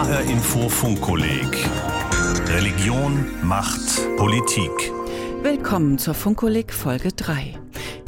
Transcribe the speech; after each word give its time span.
HR 0.00 0.22
Info 0.22 0.66
Funkkolleg 0.70 1.68
Religion, 2.46 3.26
Macht, 3.42 4.00
Politik. 4.16 4.70
Willkommen 5.42 5.98
zur 5.98 6.14
Funkkolleg 6.14 6.72
Folge 6.72 7.12
3. 7.12 7.58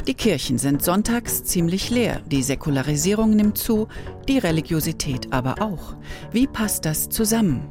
Die 0.07 0.15
Kirchen 0.15 0.57
sind 0.57 0.83
sonntags 0.83 1.43
ziemlich 1.43 1.91
leer, 1.91 2.21
die 2.25 2.41
Säkularisierung 2.41 3.35
nimmt 3.35 3.59
zu, 3.59 3.89
die 4.27 4.39
Religiosität 4.39 5.31
aber 5.31 5.61
auch. 5.61 5.93
Wie 6.31 6.47
passt 6.47 6.85
das 6.85 7.09
zusammen? 7.09 7.61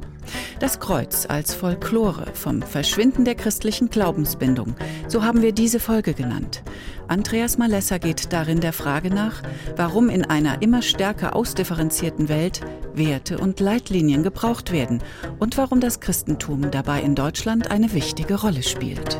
Das 0.59 0.79
Kreuz 0.79 1.25
als 1.27 1.53
Folklore 1.53 2.27
vom 2.33 2.61
Verschwinden 2.61 3.25
der 3.25 3.35
christlichen 3.35 3.89
Glaubensbindung, 3.89 4.75
so 5.07 5.23
haben 5.23 5.41
wir 5.41 5.51
diese 5.51 5.79
Folge 5.79 6.13
genannt. 6.13 6.63
Andreas 7.07 7.57
Malessa 7.57 7.97
geht 7.97 8.31
darin 8.31 8.61
der 8.61 8.73
Frage 8.73 9.09
nach, 9.09 9.43
warum 9.75 10.09
in 10.09 10.25
einer 10.25 10.61
immer 10.61 10.81
stärker 10.81 11.35
ausdifferenzierten 11.35 12.29
Welt 12.29 12.61
Werte 12.93 13.37
und 13.37 13.59
Leitlinien 13.59 14.23
gebraucht 14.23 14.71
werden 14.71 15.01
und 15.39 15.57
warum 15.57 15.79
das 15.79 15.99
Christentum 15.99 16.71
dabei 16.71 17.01
in 17.01 17.15
Deutschland 17.15 17.71
eine 17.71 17.93
wichtige 17.93 18.39
Rolle 18.39 18.63
spielt. 18.63 19.19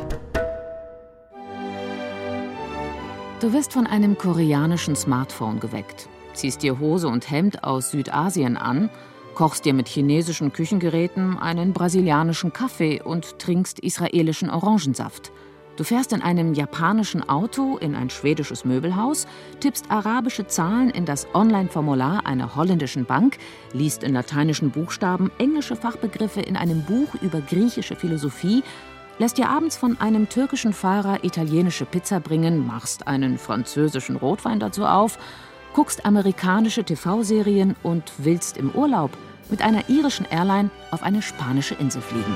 Du 3.40 3.52
wirst 3.52 3.72
von 3.72 3.86
einem 3.86 4.16
koreanischen 4.16 4.96
Smartphone 4.96 5.60
geweckt, 5.60 6.08
ziehst 6.32 6.62
dir 6.62 6.78
Hose 6.78 7.08
und 7.08 7.30
Hemd 7.30 7.62
aus 7.64 7.90
Südasien 7.90 8.56
an 8.56 8.88
kochst 9.34 9.64
dir 9.64 9.74
mit 9.74 9.88
chinesischen 9.88 10.52
Küchengeräten 10.52 11.38
einen 11.38 11.72
brasilianischen 11.72 12.52
Kaffee 12.52 13.02
und 13.02 13.38
trinkst 13.38 13.80
israelischen 13.80 14.48
Orangensaft. 14.48 15.32
Du 15.76 15.82
fährst 15.82 16.12
in 16.12 16.22
einem 16.22 16.54
japanischen 16.54 17.28
Auto 17.28 17.76
in 17.78 17.96
ein 17.96 18.08
schwedisches 18.08 18.64
Möbelhaus, 18.64 19.26
tippst 19.58 19.90
arabische 19.90 20.46
Zahlen 20.46 20.88
in 20.90 21.04
das 21.04 21.26
Online-Formular 21.34 22.26
einer 22.26 22.54
holländischen 22.54 23.06
Bank, 23.06 23.38
liest 23.72 24.04
in 24.04 24.14
lateinischen 24.14 24.70
Buchstaben 24.70 25.32
englische 25.38 25.74
Fachbegriffe 25.74 26.40
in 26.40 26.56
einem 26.56 26.82
Buch 26.84 27.08
über 27.20 27.40
griechische 27.40 27.96
Philosophie, 27.96 28.62
lässt 29.18 29.36
dir 29.36 29.48
abends 29.48 29.76
von 29.76 30.00
einem 30.00 30.28
türkischen 30.28 30.72
Fahrer 30.72 31.24
italienische 31.24 31.86
Pizza 31.86 32.20
bringen, 32.20 32.64
machst 32.64 33.08
einen 33.08 33.38
französischen 33.38 34.14
Rotwein 34.14 34.60
dazu 34.60 34.86
auf 34.86 35.18
guckst 35.74 36.06
amerikanische 36.06 36.84
TV-Serien 36.84 37.74
und 37.82 38.12
willst 38.18 38.56
im 38.56 38.70
Urlaub 38.70 39.10
mit 39.50 39.62
einer 39.62 39.88
irischen 39.88 40.26
Airline 40.30 40.70
auf 40.90 41.02
eine 41.02 41.22
spanische 41.22 41.74
Insel 41.74 42.02
fliegen. 42.02 42.34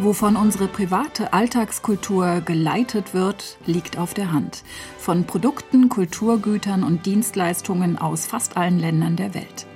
Wovon 0.00 0.36
unsere 0.36 0.66
private 0.66 1.32
Alltagskultur 1.32 2.40
geleitet 2.40 3.14
wird, 3.14 3.58
liegt 3.64 3.96
auf 3.96 4.12
der 4.12 4.32
Hand. 4.32 4.64
Von 4.98 5.24
Produkten, 5.24 5.88
Kulturgütern 5.88 6.82
und 6.82 7.06
Dienstleistungen 7.06 7.96
aus 7.96 8.26
fast 8.26 8.56
allen 8.56 8.78
Ländern 8.80 9.16
der 9.16 9.34
Welt. 9.34 9.66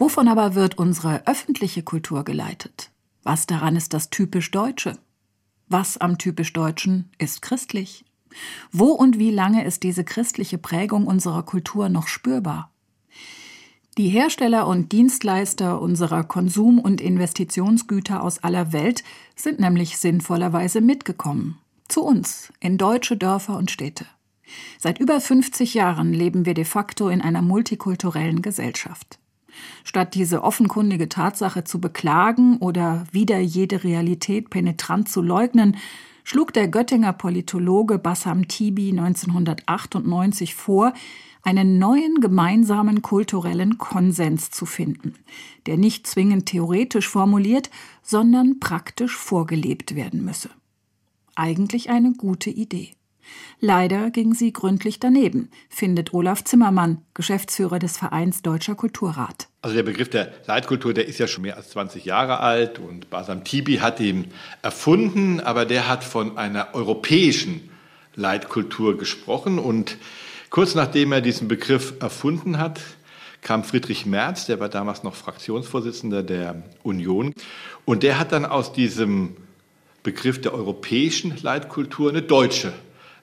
Wovon 0.00 0.26
aber 0.26 0.56
wird 0.56 0.76
unsere 0.76 1.26
öffentliche 1.26 1.84
Kultur 1.84 2.24
geleitet? 2.24 2.90
Was 3.22 3.46
daran 3.46 3.76
ist 3.76 3.94
das 3.94 4.10
typisch 4.10 4.50
Deutsche? 4.50 4.98
Was 5.68 5.98
am 5.98 6.18
typisch 6.18 6.52
Deutschen 6.52 7.10
ist 7.18 7.40
christlich? 7.40 8.04
Wo 8.72 8.86
und 8.86 9.18
wie 9.18 9.30
lange 9.30 9.64
ist 9.64 9.84
diese 9.84 10.04
christliche 10.04 10.58
Prägung 10.58 11.06
unserer 11.06 11.44
Kultur 11.44 11.88
noch 11.88 12.08
spürbar? 12.08 12.73
Die 13.96 14.08
Hersteller 14.08 14.66
und 14.66 14.90
Dienstleister 14.90 15.80
unserer 15.80 16.24
Konsum- 16.24 16.80
und 16.80 17.00
Investitionsgüter 17.00 18.24
aus 18.24 18.42
aller 18.42 18.72
Welt 18.72 19.04
sind 19.36 19.60
nämlich 19.60 19.98
sinnvollerweise 19.98 20.80
mitgekommen. 20.80 21.58
Zu 21.86 22.02
uns, 22.02 22.52
in 22.58 22.76
deutsche 22.76 23.16
Dörfer 23.16 23.56
und 23.56 23.70
Städte. 23.70 24.04
Seit 24.78 24.98
über 24.98 25.20
50 25.20 25.74
Jahren 25.74 26.12
leben 26.12 26.44
wir 26.44 26.54
de 26.54 26.64
facto 26.64 27.08
in 27.08 27.20
einer 27.20 27.40
multikulturellen 27.40 28.42
Gesellschaft. 28.42 29.20
Statt 29.84 30.16
diese 30.16 30.42
offenkundige 30.42 31.08
Tatsache 31.08 31.62
zu 31.62 31.80
beklagen 31.80 32.56
oder 32.56 33.04
wieder 33.12 33.38
jede 33.38 33.84
Realität 33.84 34.50
penetrant 34.50 35.08
zu 35.08 35.22
leugnen, 35.22 35.76
schlug 36.24 36.52
der 36.52 36.66
Göttinger 36.66 37.12
Politologe 37.12 38.00
Bassam 38.00 38.48
Tibi 38.48 38.90
1998 38.90 40.56
vor, 40.56 40.94
einen 41.44 41.78
neuen 41.78 42.20
gemeinsamen 42.20 43.02
kulturellen 43.02 43.76
Konsens 43.78 44.50
zu 44.50 44.66
finden, 44.66 45.14
der 45.66 45.76
nicht 45.76 46.06
zwingend 46.06 46.46
theoretisch 46.46 47.08
formuliert, 47.08 47.70
sondern 48.02 48.58
praktisch 48.60 49.14
vorgelebt 49.14 49.94
werden 49.94 50.24
müsse. 50.24 50.48
Eigentlich 51.36 51.90
eine 51.90 52.12
gute 52.12 52.50
Idee. 52.50 52.92
Leider 53.60 54.10
ging 54.10 54.34
sie 54.34 54.52
gründlich 54.52 55.00
daneben, 55.00 55.50
findet 55.68 56.12
Olaf 56.12 56.44
Zimmermann, 56.44 57.02
Geschäftsführer 57.14 57.78
des 57.78 57.96
Vereins 57.96 58.42
Deutscher 58.42 58.74
Kulturrat. 58.74 59.48
Also 59.62 59.76
der 59.76 59.82
Begriff 59.82 60.10
der 60.10 60.32
Leitkultur, 60.46 60.92
der 60.92 61.06
ist 61.06 61.18
ja 61.18 61.26
schon 61.26 61.42
mehr 61.42 61.56
als 61.56 61.70
20 61.70 62.04
Jahre 62.04 62.40
alt 62.40 62.78
und 62.78 63.08
Basam 63.10 63.44
Tibi 63.44 63.76
hat 63.76 64.00
ihn 64.00 64.32
erfunden, 64.62 65.40
aber 65.40 65.64
der 65.64 65.88
hat 65.88 66.04
von 66.04 66.36
einer 66.36 66.74
europäischen 66.74 67.70
Leitkultur 68.14 68.96
gesprochen 68.98 69.58
und 69.58 69.96
kurz 70.54 70.76
nachdem 70.76 71.10
er 71.10 71.20
diesen 71.20 71.48
Begriff 71.48 71.94
erfunden 71.98 72.58
hat, 72.58 72.80
kam 73.42 73.64
Friedrich 73.64 74.06
Merz, 74.06 74.46
der 74.46 74.60
war 74.60 74.68
damals 74.68 75.02
noch 75.02 75.16
Fraktionsvorsitzender 75.16 76.22
der 76.22 76.62
Union 76.84 77.34
und 77.84 78.04
der 78.04 78.20
hat 78.20 78.30
dann 78.30 78.44
aus 78.44 78.72
diesem 78.72 79.36
Begriff 80.04 80.40
der 80.40 80.54
europäischen 80.54 81.36
Leitkultur 81.42 82.10
eine 82.10 82.22
deutsche 82.22 82.72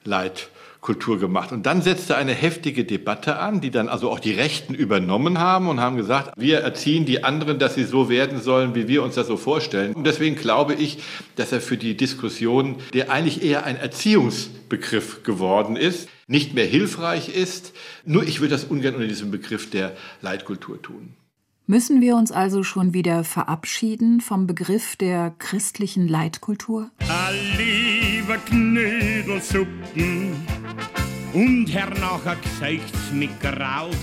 Leitkultur 0.04 0.51
gemacht. 0.82 1.52
Und 1.52 1.64
dann 1.64 1.80
setzte 1.80 2.16
eine 2.16 2.32
heftige 2.32 2.84
Debatte 2.84 3.38
an, 3.38 3.60
die 3.60 3.70
dann 3.70 3.88
also 3.88 4.10
auch 4.10 4.18
die 4.18 4.32
Rechten 4.32 4.74
übernommen 4.74 5.38
haben 5.38 5.68
und 5.68 5.80
haben 5.80 5.96
gesagt, 5.96 6.32
wir 6.36 6.58
erziehen 6.58 7.04
die 7.04 7.22
anderen, 7.22 7.58
dass 7.58 7.74
sie 7.76 7.84
so 7.84 8.08
werden 8.08 8.40
sollen, 8.40 8.74
wie 8.74 8.88
wir 8.88 9.02
uns 9.02 9.14
das 9.14 9.28
so 9.28 9.36
vorstellen. 9.36 9.94
Und 9.94 10.04
deswegen 10.04 10.34
glaube 10.34 10.74
ich, 10.74 10.98
dass 11.36 11.52
er 11.52 11.60
für 11.60 11.76
die 11.76 11.96
Diskussion, 11.96 12.76
der 12.94 13.10
eigentlich 13.10 13.42
eher 13.42 13.64
ein 13.64 13.76
Erziehungsbegriff 13.76 15.22
geworden 15.22 15.76
ist, 15.76 16.08
nicht 16.26 16.54
mehr 16.54 16.66
hilfreich 16.66 17.28
ist. 17.28 17.72
Nur 18.04 18.24
ich 18.24 18.40
würde 18.40 18.54
das 18.54 18.64
ungern 18.64 18.94
unter 18.94 19.06
diesem 19.06 19.30
Begriff 19.30 19.70
der 19.70 19.92
Leitkultur 20.20 20.82
tun. 20.82 21.14
Müssen 21.66 22.00
wir 22.00 22.16
uns 22.16 22.32
also 22.32 22.64
schon 22.64 22.92
wieder 22.92 23.22
verabschieden 23.22 24.20
vom 24.20 24.48
Begriff 24.48 24.96
der 24.96 25.32
christlichen 25.38 26.08
Leitkultur? 26.08 26.90
Lieber 28.22 28.38
Knödelsuppen 28.38 30.36
und 31.32 31.66
hernach 31.66 32.22
gesagt 32.40 33.12
mit 33.12 33.30
Kraut, 33.40 33.96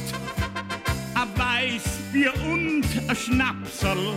a 1.15 1.25
Weißbier 1.37 2.33
und 2.51 2.83
a 3.07 3.15
Schnapsel, 3.15 4.15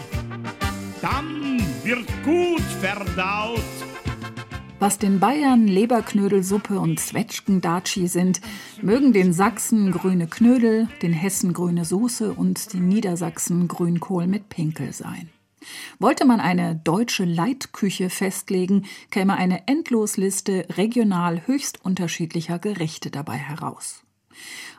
dann 1.00 1.62
wird 1.84 2.08
gut 2.24 2.64
verdaut. 2.80 3.62
Was 4.80 4.98
den 4.98 5.20
Bayern 5.20 5.68
Leberknödelsuppe 5.68 6.80
und 6.80 6.98
Zwetschgendatschi 6.98 8.08
sind, 8.08 8.40
mögen 8.82 9.12
den 9.12 9.32
Sachsen 9.32 9.92
grüne 9.92 10.26
Knödel, 10.26 10.88
den 11.02 11.12
Hessen 11.12 11.52
grüne 11.52 11.84
Soße 11.84 12.32
und 12.32 12.72
den 12.72 12.88
Niedersachsen 12.88 13.68
Grünkohl 13.68 14.26
mit 14.26 14.48
Pinkel 14.48 14.92
sein. 14.92 15.30
Wollte 15.98 16.24
man 16.24 16.40
eine 16.40 16.76
deutsche 16.76 17.24
Leitküche 17.24 18.10
festlegen, 18.10 18.86
käme 19.10 19.36
eine 19.36 19.66
Endlosliste 19.68 20.66
regional 20.76 21.46
höchst 21.46 21.84
unterschiedlicher 21.84 22.58
Gerichte 22.58 23.10
dabei 23.10 23.36
heraus. 23.36 24.02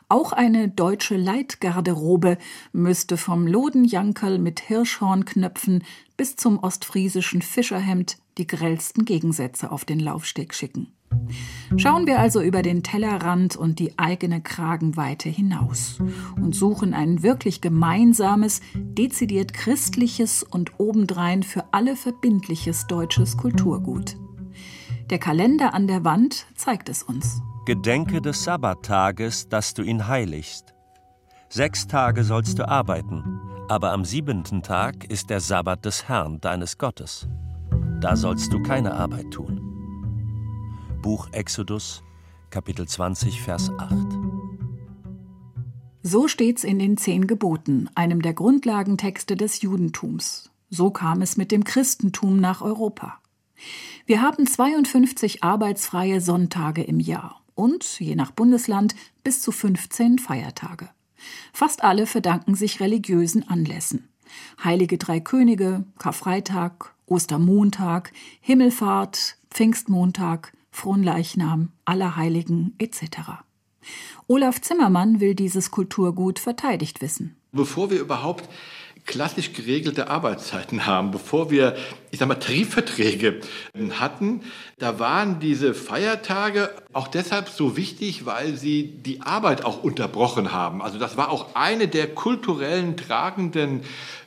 Auch 0.08 0.32
eine 0.32 0.68
deutsche 0.68 1.16
Leitgarderobe 1.16 2.38
müsste 2.72 3.16
vom 3.16 3.46
Lodenjankerl 3.46 4.38
mit 4.38 4.60
Hirschhornknöpfen 4.60 5.82
bis 6.16 6.36
zum 6.36 6.58
ostfriesischen 6.58 7.42
Fischerhemd 7.42 8.18
die 8.36 8.46
grellsten 8.46 9.04
Gegensätze 9.04 9.70
auf 9.72 9.84
den 9.84 10.00
Laufsteg 10.00 10.54
schicken. 10.54 10.92
Schauen 11.76 12.06
wir 12.06 12.20
also 12.20 12.40
über 12.40 12.62
den 12.62 12.82
Tellerrand 12.82 13.56
und 13.56 13.78
die 13.78 13.98
eigene 13.98 14.40
Kragenweite 14.40 15.28
hinaus 15.28 15.98
und 16.36 16.54
suchen 16.54 16.94
ein 16.94 17.22
wirklich 17.22 17.60
gemeinsames, 17.60 18.60
dezidiert 18.74 19.52
christliches 19.52 20.42
und 20.42 20.78
obendrein 20.78 21.42
für 21.42 21.64
alle 21.72 21.96
verbindliches 21.96 22.86
deutsches 22.86 23.36
Kulturgut. 23.36 24.16
Der 25.10 25.18
Kalender 25.18 25.74
an 25.74 25.86
der 25.86 26.04
Wand 26.04 26.46
zeigt 26.54 26.88
es 26.88 27.02
uns. 27.02 27.42
Gedenke 27.66 28.20
des 28.20 28.44
Sabbattages, 28.44 29.48
dass 29.48 29.74
du 29.74 29.82
ihn 29.82 30.06
heiligst. 30.06 30.74
Sechs 31.48 31.86
Tage 31.86 32.24
sollst 32.24 32.58
du 32.58 32.68
arbeiten, 32.68 33.40
aber 33.68 33.92
am 33.92 34.04
siebenten 34.04 34.62
Tag 34.62 35.04
ist 35.10 35.30
der 35.30 35.40
Sabbat 35.40 35.84
des 35.84 36.08
Herrn, 36.08 36.40
deines 36.40 36.78
Gottes. 36.78 37.28
Da 38.00 38.16
sollst 38.16 38.52
du 38.52 38.62
keine 38.62 38.94
Arbeit 38.94 39.30
tun. 39.30 39.73
Buch 41.04 41.28
Exodus, 41.32 42.02
Kapitel 42.48 42.88
20, 42.88 43.42
Vers 43.42 43.70
8. 43.78 43.94
So 46.02 46.28
steht's 46.28 46.64
in 46.64 46.78
den 46.78 46.96
Zehn 46.96 47.26
Geboten, 47.26 47.90
einem 47.94 48.22
der 48.22 48.32
Grundlagentexte 48.32 49.36
des 49.36 49.60
Judentums. 49.60 50.50
So 50.70 50.90
kam 50.90 51.20
es 51.20 51.36
mit 51.36 51.52
dem 51.52 51.62
Christentum 51.62 52.40
nach 52.40 52.62
Europa. 52.62 53.20
Wir 54.06 54.22
haben 54.22 54.46
52 54.46 55.44
arbeitsfreie 55.44 56.22
Sonntage 56.22 56.82
im 56.82 57.00
Jahr 57.00 57.42
und, 57.54 58.00
je 58.00 58.14
nach 58.14 58.30
Bundesland, 58.30 58.94
bis 59.22 59.42
zu 59.42 59.52
15 59.52 60.18
Feiertage. 60.18 60.88
Fast 61.52 61.84
alle 61.84 62.06
verdanken 62.06 62.54
sich 62.54 62.80
religiösen 62.80 63.46
Anlässen. 63.46 64.08
Heilige 64.64 64.96
Drei 64.96 65.20
Könige, 65.20 65.84
Karfreitag, 65.98 66.94
Ostermontag, 67.04 68.10
Himmelfahrt, 68.40 69.36
Pfingstmontag, 69.50 70.54
Fronleichnam, 70.74 71.70
Allerheiligen 71.84 72.74
etc. 72.78 73.44
Olaf 74.26 74.60
Zimmermann 74.60 75.20
will 75.20 75.36
dieses 75.36 75.70
Kulturgut 75.70 76.40
verteidigt 76.40 77.00
wissen. 77.00 77.36
Bevor 77.52 77.90
wir 77.92 78.00
überhaupt 78.00 78.48
klassisch 79.06 79.52
geregelte 79.52 80.08
Arbeitszeiten 80.08 80.84
haben, 80.84 81.12
bevor 81.12 81.52
wir, 81.52 81.76
ich 82.10 82.18
sag 82.18 82.26
mal, 82.26 82.34
Tarifverträge 82.34 83.40
hatten, 84.00 84.40
da 84.78 84.98
waren 84.98 85.38
diese 85.38 85.74
Feiertage 85.74 86.70
auch 86.92 87.06
deshalb 87.06 87.48
so 87.50 87.76
wichtig, 87.76 88.26
weil 88.26 88.56
sie 88.56 88.88
die 88.88 89.20
Arbeit 89.20 89.64
auch 89.64 89.84
unterbrochen 89.84 90.52
haben. 90.52 90.82
Also 90.82 90.98
das 90.98 91.16
war 91.16 91.30
auch 91.30 91.54
eine 91.54 91.86
der 91.86 92.12
kulturellen 92.12 92.96
tragenden 92.96 93.82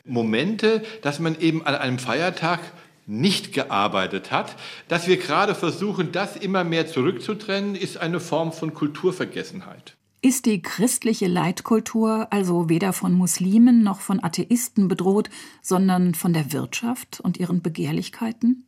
Momente, 0.06 0.82
dass 1.02 1.20
man 1.20 1.38
eben 1.42 1.66
an 1.66 1.76
einem 1.76 2.00
Feiertag 2.00 2.62
nicht 3.08 3.54
gearbeitet 3.54 4.32
hat. 4.32 4.56
Dass 4.88 5.08
wir 5.08 5.18
gerade 5.18 5.56
versuchen, 5.56 6.12
das 6.12 6.36
immer 6.36 6.64
mehr 6.64 6.88
zurückzutrennen, 6.88 7.76
ist 7.76 7.98
eine 7.98 8.20
Form 8.20 8.52
von 8.52 8.74
Kulturvergessenheit. 8.74 9.98
Ist 10.22 10.46
die 10.46 10.62
christliche 10.62 11.28
Leitkultur 11.28 12.28
also 12.32 12.70
weder 12.70 12.92
von 12.92 13.14
Muslimen 13.14 13.84
noch 13.84 14.02
von 14.02 14.24
Atheisten 14.24 14.88
bedroht, 14.88 15.30
sondern 15.62 16.16
von 16.16 16.34
der 16.34 16.52
Wirtschaft 16.52 17.20
und 17.22 17.38
ihren 17.38 17.62
Begehrlichkeiten? 17.62 18.66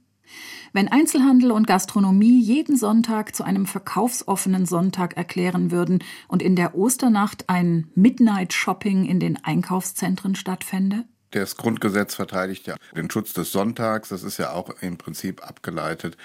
Wenn 0.74 0.88
Einzelhandel 0.88 1.52
und 1.52 1.66
Gastronomie 1.66 2.40
jeden 2.40 2.78
Sonntag 2.78 3.36
zu 3.36 3.44
einem 3.44 3.66
verkaufsoffenen 3.66 4.68
Sonntag 4.68 5.18
erklären 5.18 5.72
würden 5.72 6.04
und 6.28 6.44
in 6.44 6.56
der 6.56 6.76
Osternacht 6.76 7.50
ein 7.50 7.90
Midnight 7.96 8.54
Shopping 8.54 9.06
in 9.06 9.20
den 9.20 9.44
Einkaufszentren 9.44 10.36
stattfände? 10.36 11.06
Das 11.31 11.58
Grundgesetz 11.58 12.16
verteidigt 12.16 12.66
ja 12.66 12.76
den 12.96 13.12
Schutz 13.12 13.34
des 13.34 13.52
Sonntags. 13.52 14.10
Das 14.10 14.24
ist 14.24 14.40
ja 14.40 14.52
auch 14.52 14.72
im 14.81 14.98
Prinzip 14.98 15.48
abgeleitet 15.48 16.18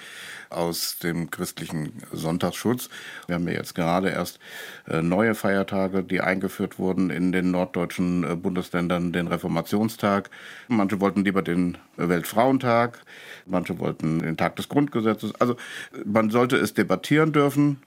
aus 0.49 0.97
dem 0.97 1.29
christlichen 1.29 2.01
Sonntagsschutz. 2.11 2.89
Wir 3.27 3.35
haben 3.35 3.47
ja 3.47 3.53
jetzt 3.53 3.75
gerade 3.75 4.09
erst 4.09 4.39
äh, 4.87 5.03
neue 5.03 5.35
Feiertage, 5.35 6.03
die 6.03 6.21
eingeführt 6.21 6.79
wurden 6.79 7.11
in 7.11 7.31
den 7.31 7.51
norddeutschen 7.51 8.23
äh, 8.23 8.35
Bundesländern, 8.35 9.13
den 9.13 9.27
Reformationstag. 9.27 10.31
Manche 10.69 10.99
wollten 10.99 11.23
lieber 11.23 11.43
den 11.43 11.77
Weltfrauentag, 11.97 12.99
manche 13.45 13.77
wollten 13.77 14.19
den 14.19 14.37
Tag 14.37 14.55
des 14.55 14.69
Grundgesetzes. 14.69 15.33
Also 15.39 15.55
man 16.03 16.31
sollte 16.31 16.57
es 16.57 16.73
debattieren 16.73 17.31
dürfen, 17.31 17.79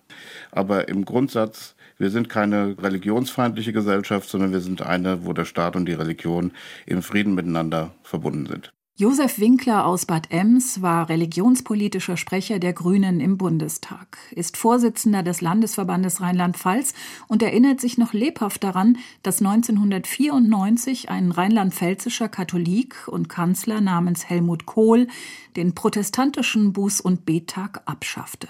aber 0.53 0.88
im 0.88 1.05
Grundsatz 1.05 1.75
wir 1.99 2.11
sind 2.11 2.29
keine 2.29 2.77
religionsfeindliche 2.81 3.73
Gesellschaft, 3.73 4.29
sondern 4.29 4.53
wir 4.53 4.61
sind 4.61 4.83
eine, 4.83 5.27
wo 5.27 5.33
der 5.33 5.45
Staat 5.45 5.77
und 5.77 5.87
die 5.87 5.93
Religion 5.93 6.53
im 6.87 7.03
Frieden 7.03 7.35
miteinander 7.35 7.93
verbunden 8.03 8.47
sind. 8.47 8.73
Josef 9.00 9.39
Winkler 9.39 9.87
aus 9.87 10.06
Bad 10.06 10.33
Ems 10.33 10.83
war 10.83 11.09
religionspolitischer 11.09 12.17
Sprecher 12.17 12.59
der 12.59 12.73
Grünen 12.73 13.21
im 13.21 13.39
Bundestag, 13.39 14.19
ist 14.33 14.56
Vorsitzender 14.56 15.23
des 15.23 15.41
Landesverbandes 15.41 16.21
Rheinland-Pfalz 16.21 16.95
und 17.29 17.41
erinnert 17.41 17.81
sich 17.81 17.97
noch 17.97 18.12
lebhaft 18.12 18.65
daran, 18.65 18.99
dass 19.23 19.39
1994 19.39 21.11
ein 21.11 21.31
rheinland-pfälzischer 21.31 22.29
Katholik 22.29 23.06
und 23.06 23.29
Kanzler 23.29 23.81
namens 23.81 24.29
Helmut 24.29 24.67
Kohl 24.67 25.06
den 25.55 25.77
protestantischen 25.77 26.73
Buß- 26.73 27.01
und 27.01 27.25
Bettag 27.25 27.83
abschaffte. 27.87 28.49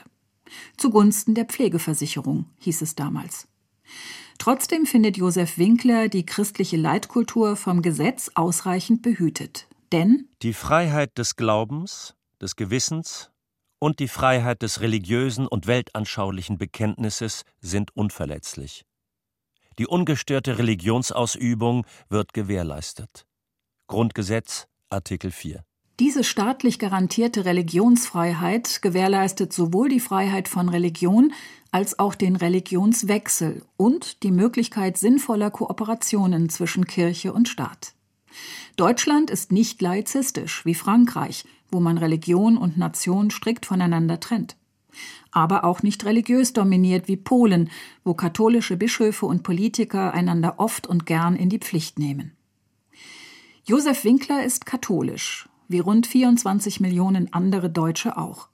Zugunsten 0.77 1.35
der 1.35 1.45
Pflegeversicherung, 1.45 2.47
hieß 2.59 2.83
es 2.83 2.95
damals. 2.95 3.49
Trotzdem 4.39 4.87
findet 4.87 5.17
Josef 5.17 5.59
Winkler 5.59 6.09
die 6.09 6.25
christliche 6.25 6.77
Leitkultur 6.77 7.57
vom 7.57 7.83
Gesetz 7.83 8.31
ausreichend 8.35 9.03
behütet. 9.03 9.67
Denn 9.93 10.29
die 10.43 10.53
Freiheit 10.53 11.19
des 11.19 11.37
Glaubens, 11.37 12.15
des 12.41 12.57
Gewissens 12.57 13.31
und 13.79 13.99
die 13.99 14.09
Freiheit 14.09 14.63
des 14.63 14.81
religiösen 14.81 15.47
und 15.47 15.67
weltanschaulichen 15.67 16.59
Bekenntnisses 16.59 17.45
sind 17.61 17.97
unverletzlich. 17.97 18.85
Die 19.79 19.87
ungestörte 19.87 20.59
Religionsausübung 20.59 21.87
wird 22.09 22.33
gewährleistet. 22.33 23.27
Grundgesetz 23.87 24.67
Artikel 24.91 25.31
4. 25.31 25.65
Diese 26.01 26.23
staatlich 26.23 26.79
garantierte 26.79 27.45
Religionsfreiheit 27.45 28.83
gewährleistet 28.83 29.53
sowohl 29.53 29.89
die 29.89 29.99
Freiheit 29.99 30.47
von 30.47 30.69
Religion 30.69 31.33
als 31.73 31.99
auch 31.99 32.15
den 32.15 32.37
Religionswechsel 32.37 33.63
und 33.77 34.23
die 34.23 34.31
Möglichkeit 34.31 34.97
sinnvoller 34.97 35.51
Kooperationen 35.51 36.51
zwischen 36.51 36.87
Kirche 36.87 37.33
und 37.33 37.49
Staat. 37.49 37.95
Deutschland 38.77 39.29
ist 39.29 39.51
nicht 39.51 39.83
laizistisch 39.83 40.65
wie 40.65 40.75
Frankreich, 40.75 41.45
wo 41.69 41.81
man 41.81 41.99
Religion 41.99 42.57
und 42.57 42.79
Nation 42.79 43.31
strikt 43.31 43.67
voneinander 43.67 44.21
trennt. 44.21 44.57
Aber 45.33 45.65
auch 45.65 45.83
nicht 45.83 46.05
religiös 46.05 46.53
dominiert 46.53 47.09
wie 47.09 47.17
Polen, 47.17 47.71
wo 48.05 48.15
katholische 48.15 48.77
Bischöfe 48.77 49.27
und 49.27 49.43
Politiker 49.43 50.15
einander 50.15 50.55
oft 50.59 50.87
und 50.87 51.07
gern 51.07 51.35
in 51.35 51.51
die 51.51 51.59
Pflicht 51.59 51.99
nehmen. 51.99 52.37
Josef 53.65 54.05
Winkler 54.05 54.45
ist 54.45 54.65
katholisch, 54.65 55.49
wie 55.69 55.79
rund 55.79 56.07
24 56.07 56.81
Millionen 56.81 57.33
andere 57.33 57.71
Deutsche 57.71 58.17
auch. 58.17 58.49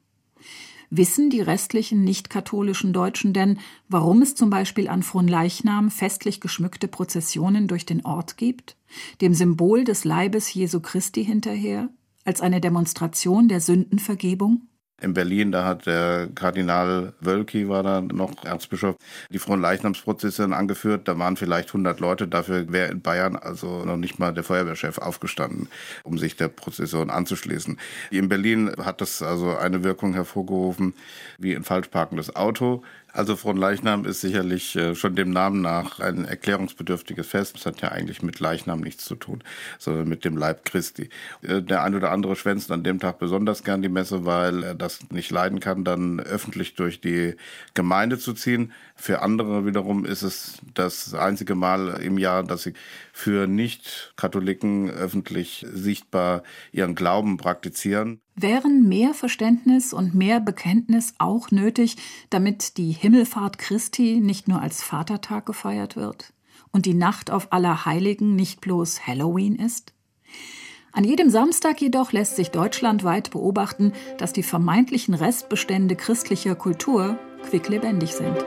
Wissen 0.90 1.30
die 1.30 1.40
restlichen 1.40 2.04
nicht-katholischen 2.04 2.92
Deutschen 2.92 3.32
denn, 3.32 3.58
warum 3.88 4.22
es 4.22 4.34
zum 4.34 4.50
Beispiel 4.50 4.88
an 4.88 5.02
Fronleichnam 5.02 5.90
festlich 5.90 6.40
geschmückte 6.40 6.88
Prozessionen 6.88 7.66
durch 7.66 7.86
den 7.86 8.04
Ort 8.04 8.36
gibt, 8.36 8.76
dem 9.20 9.34
Symbol 9.34 9.84
des 9.84 10.04
Leibes 10.04 10.52
Jesu 10.52 10.80
Christi 10.80 11.24
hinterher, 11.24 11.88
als 12.24 12.40
eine 12.40 12.60
Demonstration 12.60 13.48
der 13.48 13.60
Sündenvergebung? 13.60 14.68
In 15.00 15.12
Berlin, 15.12 15.52
da 15.52 15.64
hat 15.64 15.86
der 15.86 16.28
Kardinal 16.34 17.12
Wölki, 17.20 17.68
war 17.68 17.82
da 17.82 18.00
noch 18.00 18.44
Erzbischof, 18.44 18.96
die 19.28 19.38
Fronleichnamsprozession 19.38 20.52
angeführt. 20.52 21.08
Da 21.08 21.18
waren 21.18 21.36
vielleicht 21.36 21.70
100 21.70 22.00
Leute. 22.00 22.28
Dafür 22.28 22.72
wäre 22.72 22.90
in 22.90 23.02
Bayern 23.02 23.36
also 23.36 23.84
noch 23.84 23.96
nicht 23.96 24.18
mal 24.18 24.32
der 24.32 24.44
Feuerwehrchef 24.44 24.98
aufgestanden, 24.98 25.68
um 26.04 26.16
sich 26.16 26.36
der 26.36 26.48
Prozession 26.48 27.10
anzuschließen. 27.10 27.78
In 28.10 28.28
Berlin 28.28 28.72
hat 28.82 29.00
das 29.00 29.20
also 29.20 29.56
eine 29.56 29.84
Wirkung 29.84 30.14
hervorgerufen 30.14 30.94
wie 31.38 31.54
ein 31.54 31.64
falsch 31.64 31.88
parkendes 31.88 32.34
Auto. 32.34 32.82
Also 33.14 33.36
Fronleichnam 33.36 34.06
ist 34.06 34.22
sicherlich 34.22 34.74
äh, 34.74 34.96
schon 34.96 35.14
dem 35.14 35.30
Namen 35.30 35.60
nach 35.60 36.00
ein 36.00 36.24
erklärungsbedürftiges 36.24 37.28
Fest. 37.28 37.56
Es 37.56 37.64
hat 37.64 37.80
ja 37.80 37.92
eigentlich 37.92 38.22
mit 38.24 38.40
Leichnam 38.40 38.80
nichts 38.80 39.04
zu 39.04 39.14
tun, 39.14 39.44
sondern 39.78 40.08
mit 40.08 40.24
dem 40.24 40.36
Leib 40.36 40.64
Christi. 40.64 41.10
Äh, 41.42 41.62
der 41.62 41.84
ein 41.84 41.94
oder 41.94 42.10
andere 42.10 42.34
schwänzt 42.34 42.72
an 42.72 42.82
dem 42.82 42.98
Tag 42.98 43.20
besonders 43.20 43.62
gern 43.62 43.82
die 43.82 43.88
Messe, 43.88 44.24
weil 44.24 44.64
er 44.64 44.74
das 44.74 44.98
nicht 45.12 45.30
leiden 45.30 45.60
kann, 45.60 45.84
dann 45.84 46.18
öffentlich 46.18 46.74
durch 46.74 47.00
die 47.00 47.36
Gemeinde 47.74 48.18
zu 48.18 48.32
ziehen. 48.32 48.72
Für 48.96 49.22
andere 49.22 49.64
wiederum 49.64 50.04
ist 50.04 50.22
es 50.22 50.58
das 50.74 51.14
einzige 51.14 51.54
Mal 51.54 52.00
im 52.02 52.18
Jahr, 52.18 52.42
dass 52.42 52.64
sie 52.64 52.74
für 53.16 53.46
Nicht-Katholiken 53.46 54.90
öffentlich 54.90 55.64
sichtbar 55.72 56.42
ihren 56.72 56.96
Glauben 56.96 57.36
praktizieren. 57.36 58.20
Wären 58.34 58.88
mehr 58.88 59.14
Verständnis 59.14 59.92
und 59.92 60.16
mehr 60.16 60.40
Bekenntnis 60.40 61.14
auch 61.18 61.52
nötig, 61.52 61.96
damit 62.30 62.76
die 62.76 62.90
Himmelfahrt 62.90 63.58
Christi 63.58 64.20
nicht 64.20 64.48
nur 64.48 64.60
als 64.60 64.82
Vatertag 64.82 65.46
gefeiert 65.46 65.94
wird 65.94 66.32
und 66.72 66.86
die 66.86 66.94
Nacht 66.94 67.30
auf 67.30 67.52
Allerheiligen 67.52 68.34
nicht 68.34 68.60
bloß 68.60 69.06
Halloween 69.06 69.54
ist? 69.54 69.94
An 70.90 71.04
jedem 71.04 71.30
Samstag 71.30 71.80
jedoch 71.80 72.10
lässt 72.10 72.34
sich 72.34 72.50
deutschlandweit 72.50 73.30
beobachten, 73.30 73.92
dass 74.18 74.32
die 74.32 74.42
vermeintlichen 74.42 75.14
Restbestände 75.14 75.94
christlicher 75.94 76.56
Kultur 76.56 77.16
quicklebendig 77.48 78.12
sind. 78.12 78.44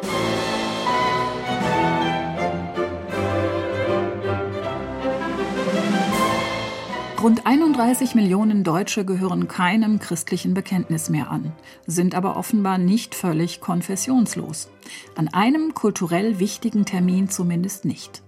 Rund 7.28 7.46
31 7.46 8.16
Millionen 8.16 8.64
Deutsche 8.64 9.04
gehören 9.04 9.50
keinem 9.50 10.00
christlichen 10.00 10.54
Bekenntnis 10.54 11.10
mehr 11.10 11.30
an, 11.30 11.52
sind 11.86 12.16
aber 12.16 12.38
offenbar 12.38 12.78
nicht 12.78 13.16
völlig 13.16 13.60
konfessionslos. 13.60 14.70
An 15.18 15.28
einem 15.28 15.74
kulturell 15.74 16.40
wichtigen 16.40 16.86
Termin 16.86 17.28
zumindest 17.28 17.84
nicht. 17.84 18.24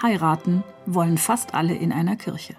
Heiraten 0.00 0.62
wollen 0.86 1.18
fast 1.18 1.52
alle 1.52 1.74
in 1.74 1.90
einer 1.90 2.14
Kirche. 2.14 2.54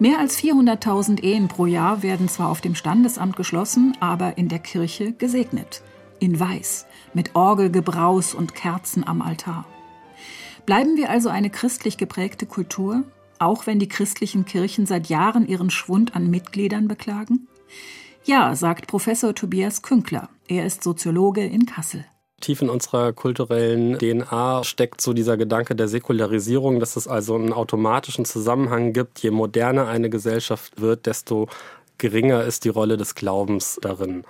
Mehr 0.00 0.18
als 0.18 0.42
400.000 0.42 1.22
Ehen 1.22 1.46
pro 1.46 1.66
Jahr 1.66 2.02
werden 2.02 2.28
zwar 2.28 2.48
auf 2.48 2.60
dem 2.60 2.74
Standesamt 2.74 3.36
geschlossen, 3.36 3.96
aber 4.00 4.38
in 4.38 4.48
der 4.48 4.58
Kirche 4.58 5.12
gesegnet. 5.12 5.82
In 6.18 6.40
Weiß, 6.40 6.84
mit 7.14 7.36
Orgelgebraus 7.36 8.34
und 8.34 8.56
Kerzen 8.56 9.06
am 9.06 9.22
Altar. 9.22 9.66
Bleiben 10.66 10.96
wir 10.96 11.10
also 11.10 11.28
eine 11.28 11.48
christlich 11.48 11.96
geprägte 11.96 12.46
Kultur, 12.46 13.04
auch 13.38 13.66
wenn 13.66 13.78
die 13.78 13.88
christlichen 13.88 14.44
Kirchen 14.44 14.86
seit 14.86 15.08
Jahren 15.08 15.46
ihren 15.46 15.70
Schwund 15.70 16.14
an 16.16 16.30
Mitgliedern 16.30 16.88
beklagen? 16.88 17.48
Ja, 18.24 18.56
sagt 18.56 18.88
Professor 18.88 19.34
Tobias 19.34 19.82
Künkler. 19.82 20.28
Er 20.48 20.66
ist 20.66 20.82
Soziologe 20.82 21.44
in 21.44 21.66
Kassel. 21.66 22.04
Tief 22.40 22.60
in 22.60 22.68
unserer 22.68 23.12
kulturellen 23.12 23.98
DNA 23.98 24.62
steckt 24.64 25.00
so 25.00 25.12
dieser 25.12 25.36
Gedanke 25.36 25.74
der 25.74 25.88
Säkularisierung, 25.88 26.80
dass 26.80 26.96
es 26.96 27.08
also 27.08 27.34
einen 27.34 27.52
automatischen 27.52 28.24
Zusammenhang 28.24 28.92
gibt. 28.92 29.20
Je 29.20 29.30
moderner 29.30 29.88
eine 29.88 30.10
Gesellschaft 30.10 30.80
wird, 30.80 31.06
desto 31.06 31.48
geringer 31.98 32.44
ist 32.44 32.64
die 32.64 32.68
Rolle 32.68 32.96
des 32.96 33.14
Glaubens 33.14 33.78
darin. 33.80 34.24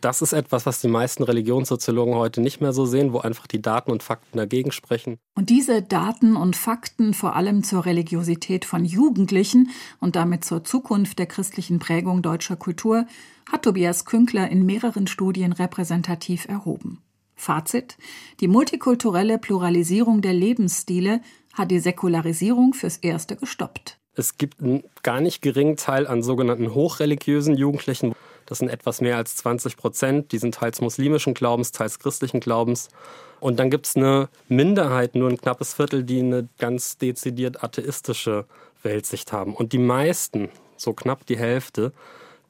Das 0.00 0.22
ist 0.22 0.32
etwas, 0.32 0.64
was 0.64 0.80
die 0.80 0.88
meisten 0.88 1.22
Religionssoziologen 1.22 2.14
heute 2.14 2.40
nicht 2.40 2.60
mehr 2.60 2.72
so 2.72 2.86
sehen, 2.86 3.12
wo 3.12 3.18
einfach 3.18 3.46
die 3.46 3.60
Daten 3.60 3.90
und 3.90 4.02
Fakten 4.02 4.38
dagegen 4.38 4.72
sprechen. 4.72 5.18
Und 5.34 5.50
diese 5.50 5.82
Daten 5.82 6.36
und 6.36 6.56
Fakten 6.56 7.12
vor 7.12 7.36
allem 7.36 7.62
zur 7.62 7.84
Religiosität 7.84 8.64
von 8.64 8.84
Jugendlichen 8.84 9.70
und 10.00 10.16
damit 10.16 10.44
zur 10.44 10.64
Zukunft 10.64 11.18
der 11.18 11.26
christlichen 11.26 11.78
Prägung 11.78 12.22
deutscher 12.22 12.56
Kultur 12.56 13.06
hat 13.50 13.62
Tobias 13.62 14.04
Künkler 14.04 14.48
in 14.48 14.64
mehreren 14.64 15.06
Studien 15.06 15.52
repräsentativ 15.52 16.48
erhoben. 16.48 17.02
Fazit: 17.34 17.96
Die 18.40 18.48
multikulturelle 18.48 19.38
Pluralisierung 19.38 20.22
der 20.22 20.34
Lebensstile 20.34 21.20
hat 21.52 21.70
die 21.70 21.78
Säkularisierung 21.78 22.74
fürs 22.74 22.96
Erste 22.98 23.36
gestoppt. 23.36 23.98
Es 24.14 24.38
gibt 24.38 24.60
einen 24.60 24.82
gar 25.02 25.20
nicht 25.20 25.40
geringen 25.40 25.76
Teil 25.76 26.06
an 26.06 26.22
sogenannten 26.22 26.74
hochreligiösen 26.74 27.56
Jugendlichen. 27.56 28.14
Das 28.50 28.58
sind 28.58 28.68
etwas 28.68 29.00
mehr 29.00 29.16
als 29.16 29.36
20 29.36 29.76
Prozent. 29.76 30.32
Die 30.32 30.38
sind 30.38 30.56
teils 30.56 30.80
muslimischen 30.80 31.34
Glaubens, 31.34 31.70
teils 31.70 32.00
christlichen 32.00 32.40
Glaubens. 32.40 32.88
Und 33.38 33.60
dann 33.60 33.70
gibt 33.70 33.86
es 33.86 33.96
eine 33.96 34.28
Minderheit, 34.48 35.14
nur 35.14 35.28
ein 35.30 35.38
knappes 35.38 35.72
Viertel, 35.72 36.02
die 36.02 36.18
eine 36.18 36.48
ganz 36.58 36.98
dezidiert 36.98 37.62
atheistische 37.62 38.46
Weltsicht 38.82 39.32
haben. 39.32 39.54
Und 39.54 39.72
die 39.72 39.78
meisten, 39.78 40.48
so 40.76 40.92
knapp 40.92 41.24
die 41.26 41.38
Hälfte, 41.38 41.92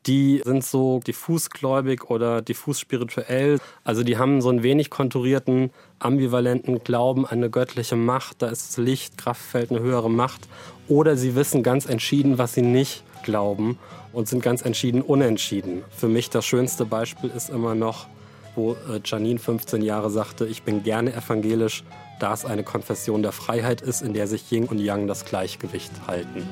die 0.07 0.41
sind 0.43 0.65
so 0.65 1.01
diffusgläubig 1.01 2.09
oder 2.09 2.41
diffus 2.41 2.81
spirituell. 2.81 3.59
Also 3.85 4.03
die 4.03 4.17
haben 4.17 4.41
so 4.41 4.49
einen 4.49 4.63
wenig 4.63 4.89
konturierten, 4.89 5.71
ambivalenten 5.99 6.83
Glauben 6.83 7.27
an 7.27 7.33
eine 7.33 7.51
göttliche 7.51 7.97
Macht. 7.97 8.41
Da 8.41 8.49
ist 8.49 8.79
Licht, 8.79 9.19
Kraftfeld, 9.19 9.71
eine 9.71 9.81
höhere 9.81 10.09
Macht. 10.09 10.49
Oder 10.89 11.19
sie 11.19 11.35
wissen 11.35 11.63
ganz 11.63 11.85
entschieden, 11.85 12.39
was 12.39 12.55
sie 12.55 12.63
nicht 12.63 13.05
glauben 13.23 13.79
und 14.13 14.29
sind 14.29 14.43
ganz 14.43 14.63
entschieden 14.63 15.03
unentschieden. 15.03 15.85
Für 15.91 16.09
mich 16.09 16.31
das 16.31 16.45
schönste 16.45 16.85
Beispiel 16.85 17.31
ist 17.31 17.51
immer 17.51 17.75
noch, 17.75 18.07
wo 18.55 18.73
äh, 18.73 19.01
Janine 19.05 19.39
15 19.39 19.83
Jahre 19.83 20.11
sagte, 20.11 20.47
ich 20.47 20.63
bin 20.63 20.83
gerne 20.83 21.15
evangelisch, 21.15 21.85
da 22.19 22.35
es 22.35 22.45
eine 22.45 22.63
Konfession 22.63 23.23
der 23.23 23.33
Freiheit 23.33 23.81
ist, 23.81 24.03
in 24.03 24.13
der 24.13 24.27
sich 24.27 24.51
Yin 24.51 24.67
und 24.67 24.79
Yang 24.79 25.07
das 25.07 25.25
Gleichgewicht 25.25 25.93
halten. 26.07 26.47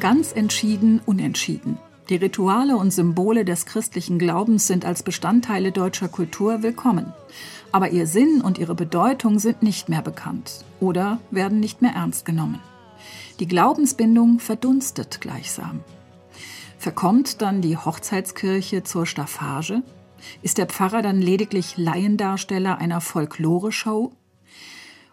Ganz 0.00 0.32
entschieden 0.32 1.00
unentschieden. 1.04 1.78
Die 2.08 2.16
Rituale 2.16 2.78
und 2.78 2.90
Symbole 2.90 3.44
des 3.44 3.66
christlichen 3.66 4.18
Glaubens 4.18 4.66
sind 4.66 4.86
als 4.86 5.02
Bestandteile 5.02 5.72
deutscher 5.72 6.08
Kultur 6.08 6.62
willkommen. 6.62 7.12
Aber 7.70 7.90
ihr 7.90 8.06
Sinn 8.06 8.40
und 8.40 8.56
ihre 8.56 8.74
Bedeutung 8.74 9.38
sind 9.38 9.62
nicht 9.62 9.90
mehr 9.90 10.00
bekannt 10.00 10.64
oder 10.80 11.20
werden 11.30 11.60
nicht 11.60 11.82
mehr 11.82 11.92
ernst 11.92 12.24
genommen. 12.24 12.60
Die 13.40 13.46
Glaubensbindung 13.46 14.40
verdunstet 14.40 15.20
gleichsam. 15.20 15.80
Verkommt 16.78 17.42
dann 17.42 17.60
die 17.60 17.76
Hochzeitskirche 17.76 18.84
zur 18.84 19.04
Staffage? 19.04 19.82
Ist 20.40 20.56
der 20.56 20.66
Pfarrer 20.66 21.02
dann 21.02 21.20
lediglich 21.20 21.76
Laiendarsteller 21.76 22.78
einer 22.78 23.02
Folklore-Show? 23.02 24.12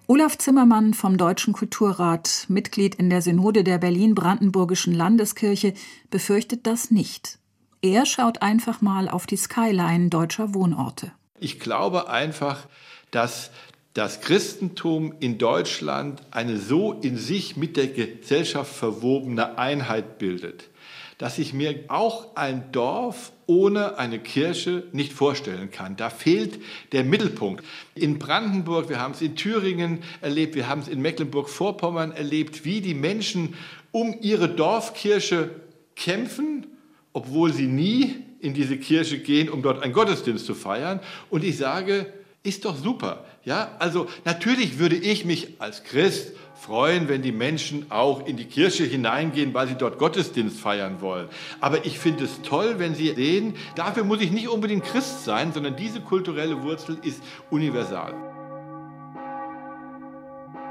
Olaf 0.08 0.38
Zimmermann 0.38 0.94
vom 0.94 1.18
Deutschen 1.18 1.52
Kulturrat, 1.52 2.46
Mitglied 2.48 2.94
in 2.94 3.10
der 3.10 3.24
Synode 3.24 3.64
der 3.64 3.80
Berlin-Brandenburgischen 3.80 4.94
Landeskirche, 4.94 5.74
befürchtet 6.12 6.68
das 6.68 6.92
nicht. 6.92 7.40
Er 7.82 8.06
schaut 8.06 8.44
einfach 8.44 8.82
mal 8.82 9.10
auf 9.10 9.26
die 9.26 9.36
Skyline 9.36 10.10
deutscher 10.10 10.54
Wohnorte. 10.54 11.12
Ich 11.40 11.60
glaube 11.60 12.08
einfach, 12.08 12.68
dass 13.10 13.50
das 13.96 14.22
Christentum 14.22 15.12
in 15.22 15.40
Deutschland 15.40 16.22
eine 16.30 16.58
so 16.58 16.94
in 16.94 17.18
sich 17.18 17.58
mit 17.58 17.76
der 17.76 17.88
Gesellschaft 17.88 18.76
verwobene 18.76 19.58
Einheit 19.58 20.20
bildet, 20.20 20.70
dass 21.18 21.38
ich 21.38 21.54
mir 21.54 21.86
auch 21.88 22.36
ein 22.36 22.72
Dorf 22.72 23.32
ohne 23.48 23.98
eine 23.98 24.20
Kirche 24.20 24.84
nicht 24.92 25.14
vorstellen 25.14 25.72
kann. 25.72 25.96
Da 25.96 26.10
fehlt 26.10 26.60
der 26.92 27.04
Mittelpunkt. 27.04 27.64
In 27.94 28.20
Brandenburg, 28.20 28.90
wir 28.90 29.00
haben 29.00 29.14
es 29.14 29.22
in 29.22 29.36
Thüringen 29.36 30.04
erlebt, 30.22 30.56
wir 30.56 30.68
haben 30.68 30.82
es 30.82 30.88
in 30.88 31.02
Mecklenburg-Vorpommern 31.02 32.12
erlebt, 32.12 32.66
wie 32.66 32.82
die 32.82 32.94
Menschen 32.94 33.54
um 33.92 34.16
ihre 34.22 34.50
Dorfkirche 34.50 35.52
kämpfen, 35.96 36.68
obwohl 37.14 37.54
sie 37.54 37.68
nie 37.68 38.16
in 38.42 38.54
diese 38.54 38.78
Kirche 38.78 39.20
gehen, 39.20 39.50
um 39.50 39.62
dort 39.62 39.82
einen 39.82 39.94
Gottesdienst 39.94 40.46
zu 40.46 40.54
feiern. 40.54 41.00
Und 41.30 41.44
ich 41.44 41.58
sage, 41.58 42.12
ist 42.44 42.66
doch 42.66 42.78
super. 42.78 43.26
Ja, 43.44 43.76
also 43.80 44.08
natürlich 44.26 44.80
würde 44.80 44.96
ich 44.96 45.24
mich 45.24 45.60
als 45.60 45.84
Christ 45.84 46.34
freuen, 46.66 47.08
wenn 47.08 47.22
die 47.22 47.32
Menschen 47.32 47.92
auch 47.92 48.26
in 48.26 48.38
die 48.38 48.46
Kirche 48.46 48.86
hineingehen, 48.86 49.54
weil 49.54 49.68
sie 49.68 49.76
dort 49.76 50.00
Gottesdienst 50.00 50.60
feiern 50.60 51.00
wollen. 51.00 51.30
Aber 51.62 51.86
ich 51.86 52.00
finde 52.00 52.24
es 52.24 52.42
toll, 52.42 52.76
wenn 52.80 52.96
sie 52.96 53.14
sehen, 53.14 53.54
dafür 53.76 54.04
muss 54.04 54.22
ich 54.22 54.32
nicht 54.32 54.48
unbedingt 54.48 54.84
Christ 54.84 55.26
sein, 55.26 55.54
sondern 55.54 55.76
diese 55.76 56.02
kulturelle 56.02 56.64
Wurzel 56.64 56.98
ist 57.04 57.22
universal. 57.52 58.16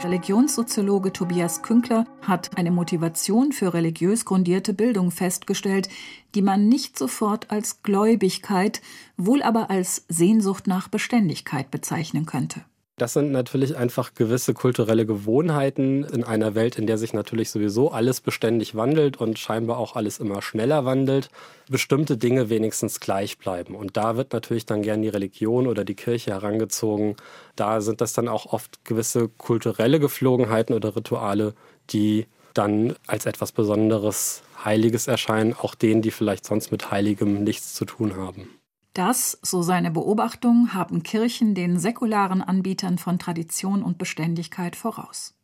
Religionssoziologe 0.03 1.13
Tobias 1.13 1.63
Künkler 1.63 2.05
hat 2.23 2.59
eine 2.59 2.73
Motivation 2.73 3.53
für 3.53 3.73
religiös 3.73 4.25
grundierte 4.25 4.75
Bildung 4.75 5.13
festgestellt, 5.13 5.89
die 6.35 6.43
man 6.43 6.69
nicht 6.69 6.99
sofort 6.99 7.51
als 7.53 7.83
Gläubigkeit, 7.83 8.83
wohl 9.17 9.43
aber 9.43 9.71
als 9.71 10.05
Sehnsucht 10.09 10.67
nach 10.67 10.89
Beständigkeit 10.89 11.71
bezeichnen 11.71 12.27
könnte. 12.27 12.65
Das 12.97 13.13
sind 13.13 13.33
natürlich 13.33 13.77
einfach 13.77 14.15
gewisse 14.15 14.55
kulturelle 14.55 15.05
Gewohnheiten 15.05 16.05
in 16.05 16.23
einer 16.23 16.55
Welt, 16.55 16.79
in 16.79 16.87
der 16.87 16.97
sich 16.97 17.13
natürlich 17.13 17.51
sowieso 17.51 17.91
alles 17.91 18.21
beständig 18.21 18.77
wandelt 18.77 19.17
und 19.17 19.37
scheinbar 19.37 19.79
auch 19.79 19.97
alles 19.97 20.21
immer 20.21 20.43
schneller 20.43 20.85
wandelt, 20.85 21.29
bestimmte 21.69 22.17
Dinge 22.17 22.51
wenigstens 22.51 23.01
gleich 23.01 23.37
bleiben. 23.37 23.75
Und 23.75 23.97
da 23.97 24.17
wird 24.17 24.33
natürlich 24.33 24.65
dann 24.65 24.83
gern 24.83 25.03
die 25.03 25.09
Religion 25.09 25.67
oder 25.67 25.85
die 25.85 25.97
Kirche 25.97 26.31
herangezogen. 26.31 27.17
Da 27.57 27.81
sind 27.81 28.01
das 28.01 28.13
dann 28.13 28.29
auch 28.29 28.47
oft 28.47 28.85
gewisse 28.85 29.29
kulturelle 29.29 29.99
Geflogenheiten 29.99 30.73
oder 30.73 30.95
Rituale, 30.95 31.55
die 31.91 32.27
dann 32.55 32.95
als 33.09 33.27
etwas 33.27 33.51
Besonderes 33.51 34.45
Heiliges 34.65 35.09
erscheinen, 35.09 35.53
auch 35.53 35.75
denen, 35.75 36.01
die 36.01 36.13
vielleicht 36.13 36.47
sonst 36.47 36.71
mit 36.71 36.93
Heiligem 36.93 37.43
nichts 37.43 37.75
zu 37.75 37.87
tun 37.87 38.17
haben. 38.17 38.49
Das, 38.95 39.41
so 39.43 39.63
seine 39.63 39.91
Beobachtung, 39.91 40.73
haben 40.73 41.03
Kirchen 41.03 41.57
den 41.57 41.81
säkularen 41.81 42.41
Anbietern 42.41 42.97
von 42.97 43.19
Tradition 43.19 43.83
und 43.83 43.99
Beständigkeit 43.99 44.77
voraus. 44.77 45.35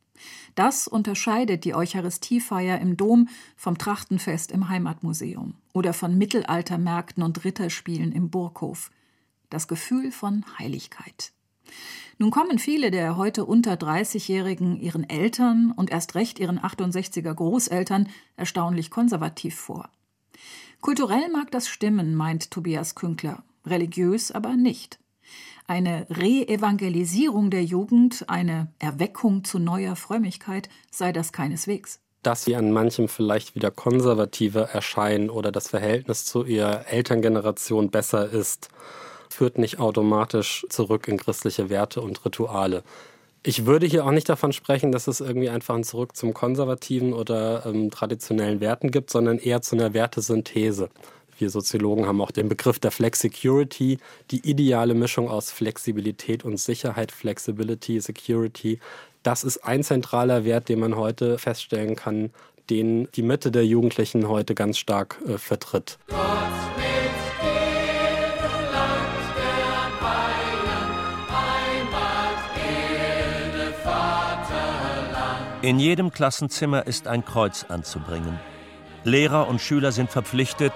Das 0.55 0.87
unterscheidet 0.87 1.65
die 1.65 1.75
Eucharistiefeier 1.75 2.79
im 2.79 2.97
Dom 2.97 3.29
vom 3.57 3.77
Trachtenfest 3.77 4.53
im 4.53 4.69
Heimatmuseum 4.69 5.55
oder 5.73 5.93
von 5.93 6.17
Mittelaltermärkten 6.17 7.25
und 7.25 7.45
Ritterspielen 7.45 8.13
im 8.13 8.31
Burghof. 8.31 8.93
Das 9.49 9.67
Gefühl 9.67 10.13
von 10.13 10.45
Heiligkeit. 10.61 11.33
Nun 12.19 12.31
kommen 12.31 12.61
viele 12.61 12.93
der 12.93 13.17
heute 13.17 13.45
unter 13.45 13.73
30-Jährigen 13.75 14.77
ihren 14.77 15.09
Eltern 15.09 15.73
und 15.75 15.91
erst 15.91 16.15
recht 16.15 16.39
ihren 16.39 16.61
68er 16.61 17.35
Großeltern 17.35 18.09
erstaunlich 18.37 18.91
konservativ 18.91 19.57
vor. 19.57 19.89
Kulturell 20.81 21.29
mag 21.31 21.51
das 21.51 21.69
stimmen, 21.69 22.15
meint 22.15 22.51
Tobias 22.51 22.95
Künkler, 22.95 23.43
religiös 23.67 24.33
aber 24.33 24.57
nicht. 24.57 24.99
Eine 25.67 26.07
Re-Evangelisierung 26.11 27.51
der 27.51 27.63
Jugend, 27.63 28.25
eine 28.29 28.73
Erweckung 28.79 29.45
zu 29.45 29.59
neuer 29.59 29.95
Frömmigkeit 29.95 30.69
sei 30.91 31.13
das 31.13 31.33
keineswegs. 31.33 32.01
Dass 32.23 32.45
sie 32.45 32.57
an 32.57 32.73
manchem 32.73 33.09
vielleicht 33.09 33.55
wieder 33.55 33.71
konservativer 33.71 34.71
erscheinen 34.71 35.31
oder 35.31 35.53
das 35.53 35.69
Verhältnis 35.69 36.25
zu 36.25 36.45
ihrer 36.45 36.87
Elterngeneration 36.89 37.91
besser 37.91 38.29
ist, 38.31 38.69
führt 39.29 39.59
nicht 39.59 39.79
automatisch 39.79 40.67
zurück 40.71 41.09
in 41.09 41.19
christliche 41.19 41.71
Werte 41.71 42.01
und 42.01 42.25
Rituale. 42.25 42.83
Ich 43.43 43.65
würde 43.65 43.87
hier 43.87 44.05
auch 44.05 44.11
nicht 44.11 44.29
davon 44.29 44.53
sprechen, 44.53 44.93
dass 44.93 45.07
es 45.07 45.21
irgendwie 45.21 45.49
einfach 45.49 45.75
ein 45.75 45.85
Zurück 45.85 46.15
zum 46.15 46.35
konservativen 46.35 47.15
oder 47.15 47.65
ähm, 47.65 47.91
traditionellen 47.91 48.61
Werten 48.61 48.91
gibt, 48.91 49.09
sondern 49.09 49.39
eher 49.39 49.63
zu 49.63 49.77
einer 49.77 49.95
Wertesynthese. 49.95 50.91
Wir 51.39 51.49
Soziologen 51.49 52.07
haben 52.07 52.21
auch 52.21 52.33
den 52.33 52.51
Begriff 52.51 52.79
der 52.79 52.91
Flexicurity, 52.91 53.97
die 54.31 54.47
ideale 54.47 54.93
Mischung 54.93 55.31
aus 55.31 55.51
Flexibilität 55.51 56.45
und 56.45 56.59
Sicherheit, 56.59 57.13
Flexibility, 57.13 57.99
Security. 57.99 58.79
Das 59.23 59.43
ist 59.43 59.65
ein 59.65 59.83
zentraler 59.83 60.45
Wert, 60.45 60.69
den 60.69 60.81
man 60.81 60.97
heute 60.97 61.39
feststellen 61.39 61.97
kann, 61.97 62.31
den 62.69 63.09
die 63.15 63.23
Mitte 63.23 63.51
der 63.51 63.65
Jugendlichen 63.65 64.29
heute 64.29 64.55
ganz 64.55 64.77
stark 64.77 65.19
äh, 65.27 65.39
vertritt. 65.39 65.99
Gott 66.09 66.60
In 75.63 75.79
jedem 75.79 76.11
Klassenzimmer 76.11 76.87
ist 76.87 77.07
ein 77.07 77.23
Kreuz 77.23 77.67
anzubringen. 77.69 78.41
Lehrer 79.05 79.47
und 79.47 79.61
Schüler 79.61 79.93
sind 79.93 80.09
verpflichtet, 80.09 80.73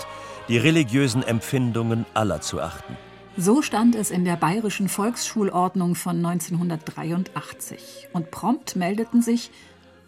die 0.49 0.59
religiösen 0.59 1.23
Empfindungen 1.23 2.05
aller 2.13 2.43
zu 2.43 2.61
achten. 2.61 2.95
So 3.39 3.63
stand 3.63 3.95
es 3.95 4.11
in 4.11 4.27
der 4.27 4.37
bayerischen 4.37 4.91
Volksschulordnung 4.91 5.95
von 5.95 6.23
1983. 6.25 8.09
Und 8.13 8.31
prompt 8.31 8.77
meldeten 8.77 9.23
sich, 9.23 9.51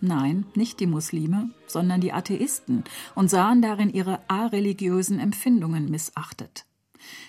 nein, 0.02 0.44
nicht 0.54 0.78
die 0.78 0.86
Muslime, 0.86 1.48
sondern 1.66 2.02
die 2.02 2.12
Atheisten 2.12 2.84
und 3.14 3.30
sahen 3.30 3.62
darin 3.62 3.88
ihre 3.88 4.20
areligiösen 4.28 5.18
Empfindungen 5.18 5.90
missachtet. 5.90 6.66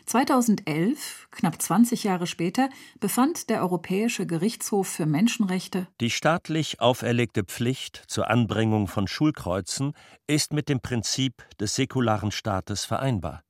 2011, 0.05 1.27
knapp 1.31 1.61
20 1.61 2.03
Jahre 2.03 2.27
später, 2.27 2.69
befand 2.99 3.49
der 3.49 3.61
Europäische 3.61 4.25
Gerichtshof 4.25 4.87
für 4.87 5.05
Menschenrechte, 5.05 5.87
die 6.01 6.09
staatlich 6.09 6.81
auferlegte 6.81 7.43
Pflicht 7.43 8.03
zur 8.07 8.29
Anbringung 8.29 8.87
von 8.87 9.07
Schulkreuzen 9.07 9.93
ist 10.27 10.53
mit 10.53 10.69
dem 10.69 10.81
Prinzip 10.81 11.43
des 11.59 11.75
säkularen 11.75 12.31
Staates 12.31 12.85
vereinbar. 12.85 13.43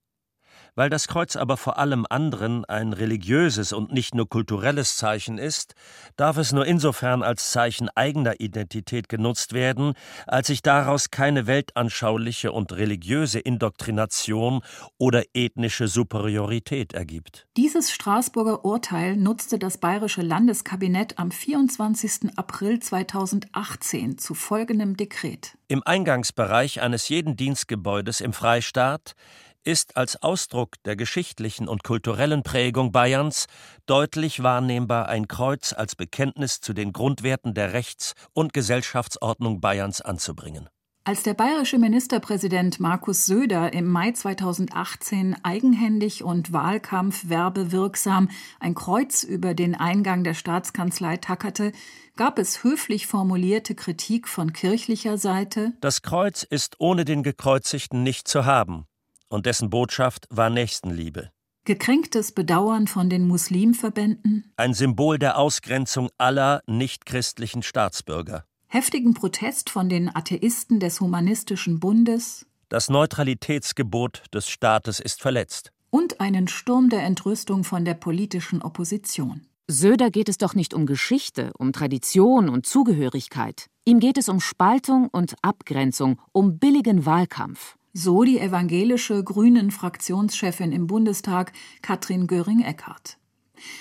Weil 0.78 0.92
das 0.92 1.08
Kreuz 1.08 1.36
aber 1.36 1.58
vor 1.58 1.80
allem 1.80 2.06
anderen 2.08 2.64
ein 2.64 2.94
religiöses 2.94 3.74
und 3.74 3.92
nicht 3.92 4.14
nur 4.14 4.30
kulturelles 4.30 4.96
Zeichen 4.96 5.40
ist, 5.40 5.74
darf 6.18 6.38
es 6.38 6.52
nur 6.52 6.68
insofern 6.68 7.24
als 7.24 7.50
Zeichen 7.50 7.90
eigener 7.96 8.40
Identität 8.40 9.10
genutzt 9.10 9.54
werden, 9.54 9.94
als 10.28 10.48
sich 10.48 10.62
daraus 10.62 11.10
keine 11.10 11.48
weltanschauliche 11.48 12.52
und 12.52 12.74
religiöse 12.74 13.40
Indoktrination 13.40 14.62
oder 15.00 15.24
ethnische 15.34 15.88
Superiorität 15.88 16.94
ergibt. 16.94 17.48
Dieses 17.58 17.92
Straßburger 17.92 18.64
Urteil 18.64 19.18
nutzte 19.18 19.58
das 19.58 19.80
bayerische 19.80 20.22
Landeskabinett 20.22 21.18
am 21.18 21.32
24. 21.32 22.38
April 22.38 22.80
2018 22.80 24.20
zu 24.20 24.36
folgendem 24.36 24.96
Dekret. 24.96 25.58
Im 25.70 25.82
Eingangsbereich 25.84 26.82
eines 26.82 27.10
jeden 27.10 27.36
Dienstgebäudes 27.36 28.22
im 28.22 28.32
Freistaat 28.32 29.16
ist 29.64 29.98
als 29.98 30.22
Ausdruck 30.22 30.76
der 30.86 30.96
geschichtlichen 30.96 31.68
und 31.68 31.84
kulturellen 31.84 32.44
Prägung 32.44 32.92
Bayerns 32.92 33.48
deutlich 33.86 34.44
wahrnehmbar 34.44 35.10
ein 35.10 35.28
Kreuz 35.28 35.74
als 35.74 35.96
Bekenntnis 35.96 36.62
zu 36.62 36.74
den 36.74 36.94
Grundwerten 36.94 37.54
der 37.54 37.74
Rechts- 37.74 38.14
und 38.34 38.54
Gesellschaftsordnung 38.54 39.60
Bayerns 39.62 40.02
anzubringen. 40.02 40.70
Als 41.08 41.24
der 41.24 41.36
bayerische 41.36 41.78
Ministerpräsident 41.78 42.82
Markus 42.82 43.26
Söder 43.26 43.72
im 43.72 43.88
Mai 43.88 44.12
2018 44.12 45.38
eigenhändig 45.42 46.22
und 46.22 46.52
wahlkampfwerbewirksam 46.52 48.30
ein 48.60 48.76
Kreuz 48.76 49.24
über 49.24 49.54
den 49.54 49.74
Eingang 49.74 50.26
der 50.26 50.34
Staatskanzlei 50.34 51.16
tackerte, 51.16 51.72
gab 52.18 52.38
es 52.40 52.62
höflich 52.62 53.08
formulierte 53.08 53.74
Kritik 53.74 54.28
von 54.28 54.52
kirchlicher 54.52 55.18
Seite. 55.18 55.72
Das 55.80 56.02
Kreuz 56.02 56.44
ist 56.44 56.76
ohne 56.80 57.06
den 57.06 57.24
Gekreuzigten 57.24 58.04
nicht 58.04 58.28
zu 58.28 58.44
haben 58.44 58.86
und 59.30 59.46
dessen 59.46 59.70
Botschaft 59.70 60.26
war 60.30 60.50
Nächstenliebe. 60.50 61.32
Gekränktes 61.66 62.32
Bedauern 62.32 62.88
von 62.88 63.10
den 63.10 63.28
Muslimverbänden. 63.28 64.54
Ein 64.56 64.74
Symbol 64.74 65.20
der 65.20 65.38
Ausgrenzung 65.38 66.10
aller 66.18 66.62
nichtchristlichen 66.66 67.62
Staatsbürger. 67.62 68.46
Heftigen 68.68 69.14
Protest 69.14 69.70
von 69.70 69.90
den 69.90 70.14
Atheisten 70.16 70.80
des 70.80 71.02
Humanistischen 71.02 71.80
Bundes. 71.80 72.46
Das 72.70 72.90
Neutralitätsgebot 72.90 74.24
des 74.34 74.50
Staates 74.50 75.00
ist 75.00 75.22
verletzt. 75.22 75.72
Und 75.90 76.20
einen 76.20 76.48
Sturm 76.48 76.90
der 76.90 77.04
Entrüstung 77.04 77.64
von 77.64 77.86
der 77.86 77.96
politischen 77.96 78.62
Opposition. 78.62 79.48
Söder 79.68 80.12
geht 80.12 80.30
es 80.30 80.38
doch 80.38 80.54
nicht 80.54 80.74
um 80.74 80.86
Geschichte, 80.86 81.52
um 81.58 81.74
Tradition 81.74 82.48
und 82.48 82.66
Zugehörigkeit. 82.66 83.68
Ihm 83.84 84.00
geht 84.00 84.18
es 84.18 84.30
um 84.30 84.40
Spaltung 84.40 85.10
und 85.10 85.36
Abgrenzung, 85.42 86.22
um 86.32 86.60
billigen 86.60 87.06
Wahlkampf. 87.06 87.76
So 88.00 88.24
die 88.24 88.38
evangelische 88.40 89.24
Grünen-Fraktionschefin 89.24 90.72
im 90.72 90.86
Bundestag 90.86 91.52
Katrin 91.82 92.28
Göring-Eckardt. 92.28 93.18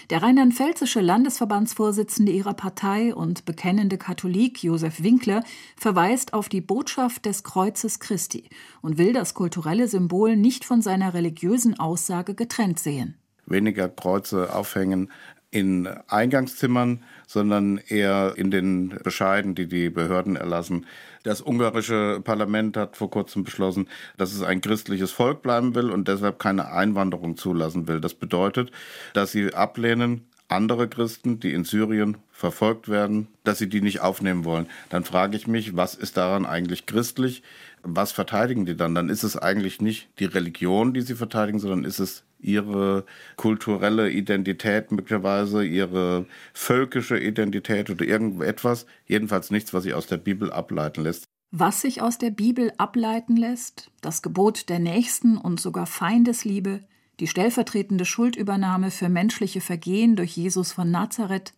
Der 0.09 0.23
rheinland-pfälzische 0.23 1.03
Landesverbandsvorsitzende 1.03 2.33
ihrer 2.33 2.55
Partei 2.55 3.15
und 3.15 3.45
bekennende 3.45 3.99
Katholik 3.99 4.63
Josef 4.63 5.03
Winkler 5.03 5.45
verweist 5.77 6.33
auf 6.33 6.49
die 6.49 6.63
Botschaft 6.63 7.27
des 7.27 7.45
Kreuzes 7.45 8.01
Christi 8.01 8.49
und 8.81 8.97
will 8.97 9.13
das 9.13 9.35
kulturelle 9.35 9.87
Symbol 9.87 10.35
nicht 10.35 10.65
von 10.65 10.81
seiner 10.81 11.13
religiösen 11.13 11.79
Aussage 11.79 12.35
getrennt 12.35 12.79
sehen. 12.79 13.19
Weniger 13.45 13.91
Kreuze 13.91 14.57
aufhängen 14.57 15.11
in 15.51 15.87
Eingangszimmern, 16.09 17.03
sondern 17.27 17.79
eher 17.79 18.35
in 18.37 18.51
den 18.51 18.99
Bescheiden, 19.05 19.55
die 19.55 19.67
die 19.67 19.91
Behörden 19.91 20.37
erlassen. 20.37 20.87
Das 21.27 21.41
ungarische 21.41 22.21
Parlament 22.23 22.77
hat 22.77 22.97
vor 22.97 23.11
kurzem 23.11 23.43
beschlossen, 23.43 23.89
dass 24.17 24.33
es 24.33 24.45
ein 24.45 24.61
christliches 24.61 25.11
Volk 25.11 25.43
bleiben 25.43 25.75
will 25.75 25.91
und 25.91 26.07
deshalb 26.07 26.39
keine 26.39 26.71
Einwanderung 26.71 27.37
zulassen 27.37 27.89
will. 27.89 28.01
Das 28.01 28.15
bedeutet, 28.15 28.71
dass 29.13 29.33
sie 29.33 29.53
ablehnen, 29.53 30.29
andere 30.47 30.87
Christen, 30.87 31.41
die 31.41 31.53
in 31.53 31.65
Syrien 31.65 32.19
verfolgt 32.31 32.89
werden, 32.89 33.27
dass 33.43 33.59
sie 33.59 33.69
die 33.69 33.81
nicht 33.81 34.03
aufnehmen 34.03 34.45
wollen. 34.45 34.69
Dann 34.89 35.03
frage 35.03 35.37
ich 35.37 35.49
mich, 35.49 35.75
was 35.75 35.97
ist 35.97 36.17
daran 36.17 36.47
eigentlich 36.47 36.87
christlich? 36.87 37.43
Was 37.83 38.13
verteidigen 38.13 38.65
die 38.65 38.77
dann? 38.77 38.95
Dann 38.95 39.09
ist 39.09 39.25
es 39.25 39.37
eigentlich 39.37 39.81
nicht 39.81 40.09
die 40.21 40.27
Religion, 40.27 40.95
die 40.95 41.01
sie 41.01 41.17
verteidigen, 41.17 41.59
sondern 41.59 41.83
ist 41.83 41.99
es 41.99 42.23
ihre 42.39 43.05
kulturelle 43.37 44.11
Identität 44.11 44.93
möglicherweise, 44.93 45.65
ihre 45.65 46.27
völkische 46.53 47.19
Identität 47.19 47.91
oder 47.91 48.05
irgendetwas. 48.05 48.87
Jedenfalls 49.07 49.51
nichts, 49.51 49.73
was 49.75 49.85
sich 49.85 49.95
aus 49.95 50.07
der 50.07 50.19
Bibel 50.19 50.53
ableiten 50.53 51.03
lässt. 51.03 51.25
Was 51.51 51.81
sich 51.81 52.03
aus 52.03 52.19
der 52.19 52.31
Bibel 52.31 52.73
ableiten 52.77 53.37
lässt, 53.37 53.91
das 54.01 54.21
Gebot 54.21 54.69
der 54.69 54.79
Nächsten 54.79 55.39
und 55.39 55.61
sogar 55.61 55.87
Feindesliebe, 55.87 56.85
die 57.21 57.29
stellvertretende 57.29 58.05
Schuldübernahme 58.05 58.91
für 58.91 59.09
menschliche 59.09 59.61
Vergehen 59.61 60.17
durch 60.17 60.37
Jesus 60.37 60.73
von 60.73 60.91
Nazareth, 60.91 61.55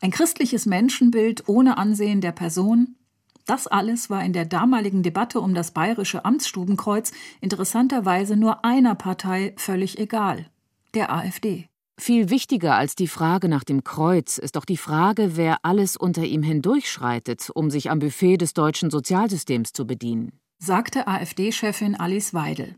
ein 0.00 0.10
christliches 0.10 0.66
Menschenbild 0.66 1.48
ohne 1.48 1.78
Ansehen 1.78 2.20
der 2.20 2.32
Person, 2.32 2.96
das 3.46 3.66
alles 3.66 4.10
war 4.10 4.24
in 4.24 4.32
der 4.32 4.46
damaligen 4.46 5.02
Debatte 5.02 5.40
um 5.40 5.54
das 5.54 5.72
bayerische 5.72 6.24
Amtsstubenkreuz 6.24 7.12
interessanterweise 7.40 8.36
nur 8.36 8.64
einer 8.64 8.94
Partei 8.94 9.54
völlig 9.56 9.98
egal, 9.98 10.46
der 10.94 11.12
AfD. 11.12 11.66
Viel 11.98 12.28
wichtiger 12.28 12.74
als 12.74 12.96
die 12.96 13.06
Frage 13.06 13.48
nach 13.48 13.62
dem 13.62 13.84
Kreuz 13.84 14.38
ist 14.38 14.56
doch 14.56 14.64
die 14.64 14.76
Frage, 14.76 15.36
wer 15.36 15.58
alles 15.62 15.96
unter 15.96 16.24
ihm 16.24 16.42
hindurchschreitet, 16.42 17.50
um 17.54 17.70
sich 17.70 17.90
am 17.90 18.00
Buffet 18.00 18.38
des 18.38 18.52
deutschen 18.52 18.90
Sozialsystems 18.90 19.72
zu 19.72 19.86
bedienen, 19.86 20.32
sagte 20.58 21.06
AfD-Chefin 21.06 21.94
Alice 21.94 22.34
Weidel. 22.34 22.74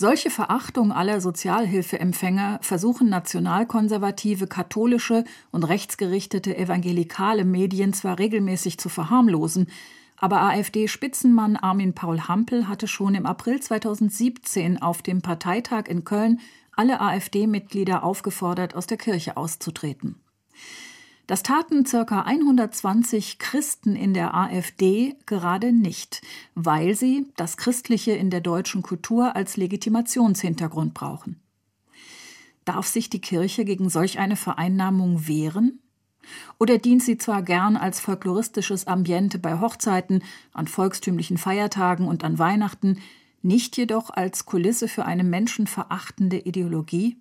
Solche 0.00 0.30
Verachtung 0.30 0.92
aller 0.92 1.20
Sozialhilfeempfänger 1.20 2.60
versuchen 2.62 3.08
nationalkonservative, 3.08 4.46
katholische 4.46 5.24
und 5.50 5.64
rechtsgerichtete 5.64 6.56
evangelikale 6.56 7.44
Medien 7.44 7.92
zwar 7.92 8.20
regelmäßig 8.20 8.78
zu 8.78 8.90
verharmlosen, 8.90 9.66
aber 10.16 10.42
AfD-Spitzenmann 10.42 11.56
Armin 11.56 11.96
Paul 11.96 12.20
Hampel 12.20 12.68
hatte 12.68 12.86
schon 12.86 13.16
im 13.16 13.26
April 13.26 13.58
2017 13.58 14.80
auf 14.80 15.02
dem 15.02 15.20
Parteitag 15.20 15.88
in 15.88 16.04
Köln 16.04 16.38
alle 16.76 17.00
AfD-Mitglieder 17.00 18.04
aufgefordert, 18.04 18.76
aus 18.76 18.86
der 18.86 18.98
Kirche 18.98 19.36
auszutreten. 19.36 20.14
Das 21.28 21.42
taten 21.42 21.84
ca. 21.84 22.22
120 22.22 23.38
Christen 23.38 23.94
in 23.96 24.14
der 24.14 24.34
AfD 24.34 25.14
gerade 25.26 25.72
nicht, 25.74 26.22
weil 26.54 26.94
sie 26.94 27.26
das 27.36 27.58
Christliche 27.58 28.12
in 28.12 28.30
der 28.30 28.40
deutschen 28.40 28.80
Kultur 28.80 29.36
als 29.36 29.58
Legitimationshintergrund 29.58 30.94
brauchen. 30.94 31.38
Darf 32.64 32.86
sich 32.86 33.10
die 33.10 33.20
Kirche 33.20 33.66
gegen 33.66 33.90
solch 33.90 34.18
eine 34.18 34.36
Vereinnahmung 34.36 35.28
wehren? 35.28 35.80
Oder 36.58 36.78
dient 36.78 37.02
sie 37.02 37.18
zwar 37.18 37.42
gern 37.42 37.76
als 37.76 38.00
folkloristisches 38.00 38.86
Ambiente 38.86 39.38
bei 39.38 39.60
Hochzeiten, 39.60 40.24
an 40.54 40.66
volkstümlichen 40.66 41.36
Feiertagen 41.36 42.08
und 42.08 42.24
an 42.24 42.38
Weihnachten, 42.38 43.02
nicht 43.42 43.76
jedoch 43.76 44.08
als 44.08 44.46
Kulisse 44.46 44.88
für 44.88 45.04
eine 45.04 45.24
menschenverachtende 45.24 46.38
Ideologie? 46.38 47.18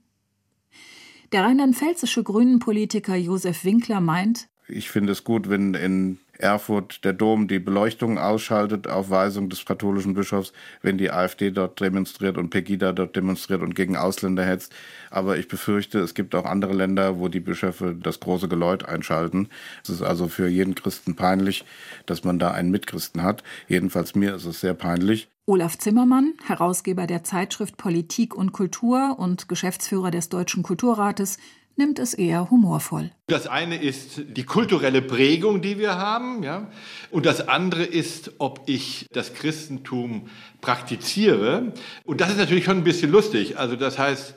Der 1.31 1.43
rheinland-pfälzische 1.43 2.23
Grünen-Politiker 2.23 3.15
Josef 3.15 3.65
Winkler 3.65 3.99
meint, 4.01 4.47
ich 4.69 4.89
finde 4.89 5.13
es 5.13 5.23
gut, 5.23 5.49
wenn 5.49 5.73
in 5.73 6.19
Erfurt 6.39 7.03
der 7.03 7.13
Dom 7.13 7.47
die 7.47 7.59
Beleuchtung 7.59 8.17
ausschaltet 8.17 8.87
auf 8.87 9.09
Weisung 9.09 9.49
des 9.49 9.65
katholischen 9.65 10.13
Bischofs, 10.13 10.53
wenn 10.81 10.97
die 10.97 11.11
AfD 11.11 11.51
dort 11.51 11.79
demonstriert 11.79 12.37
und 12.37 12.49
Pegida 12.49 12.93
dort 12.93 13.15
demonstriert 13.15 13.61
und 13.61 13.75
gegen 13.75 13.97
Ausländer 13.97 14.45
hetzt. 14.45 14.73
Aber 15.09 15.37
ich 15.37 15.47
befürchte, 15.47 15.99
es 15.99 16.13
gibt 16.13 16.35
auch 16.35 16.45
andere 16.45 16.73
Länder, 16.73 17.19
wo 17.19 17.27
die 17.27 17.39
Bischöfe 17.39 17.95
das 17.95 18.19
große 18.19 18.47
Geläut 18.47 18.85
einschalten. 18.85 19.49
Es 19.83 19.89
ist 19.89 20.01
also 20.01 20.27
für 20.27 20.47
jeden 20.47 20.75
Christen 20.75 21.15
peinlich, 21.15 21.65
dass 22.05 22.23
man 22.23 22.39
da 22.39 22.51
einen 22.51 22.71
Mitchristen 22.71 23.23
hat. 23.23 23.43
Jedenfalls 23.67 24.15
mir 24.15 24.35
ist 24.35 24.45
es 24.45 24.61
sehr 24.61 24.73
peinlich. 24.73 25.29
Olaf 25.49 25.77
Zimmermann, 25.77 26.33
Herausgeber 26.45 27.07
der 27.07 27.23
Zeitschrift 27.23 27.77
Politik 27.77 28.35
und 28.35 28.51
Kultur 28.51 29.15
und 29.17 29.47
Geschäftsführer 29.47 30.11
des 30.11 30.27
Deutschen 30.27 30.61
Kulturrates, 30.61 31.37
nimmt 31.77 31.99
es 31.99 32.13
eher 32.13 32.49
humorvoll. 32.49 33.11
Das 33.27 33.47
eine 33.47 33.81
ist 33.81 34.21
die 34.27 34.43
kulturelle 34.43 35.01
Prägung, 35.01 35.61
die 35.61 35.77
wir 35.77 35.97
haben, 35.97 36.43
ja. 36.43 36.67
Und 37.11 37.25
das 37.25 37.47
andere 37.47 37.83
ist, 37.83 38.31
ob 38.39 38.63
ich 38.65 39.07
das 39.13 39.33
Christentum 39.33 40.29
praktiziere. 40.61 41.73
Und 42.03 42.21
das 42.21 42.31
ist 42.31 42.37
natürlich 42.37 42.65
schon 42.65 42.77
ein 42.77 42.83
bisschen 42.83 43.11
lustig. 43.11 43.57
Also 43.57 43.75
das 43.75 43.97
heißt, 43.97 44.35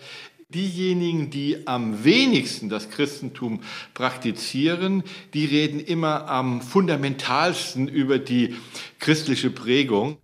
diejenigen, 0.55 1.31
die 1.31 1.67
am 1.67 2.05
wenigsten 2.05 2.69
das 2.69 2.91
Christentum 2.91 3.61
praktizieren, 3.95 5.05
die 5.33 5.47
reden 5.47 5.81
immer 5.81 6.29
am 6.29 6.61
fundamentalsten 6.61 7.89
über 7.89 8.19
die 8.19 8.57
christliche 8.99 9.51
Prägung. 9.51 10.19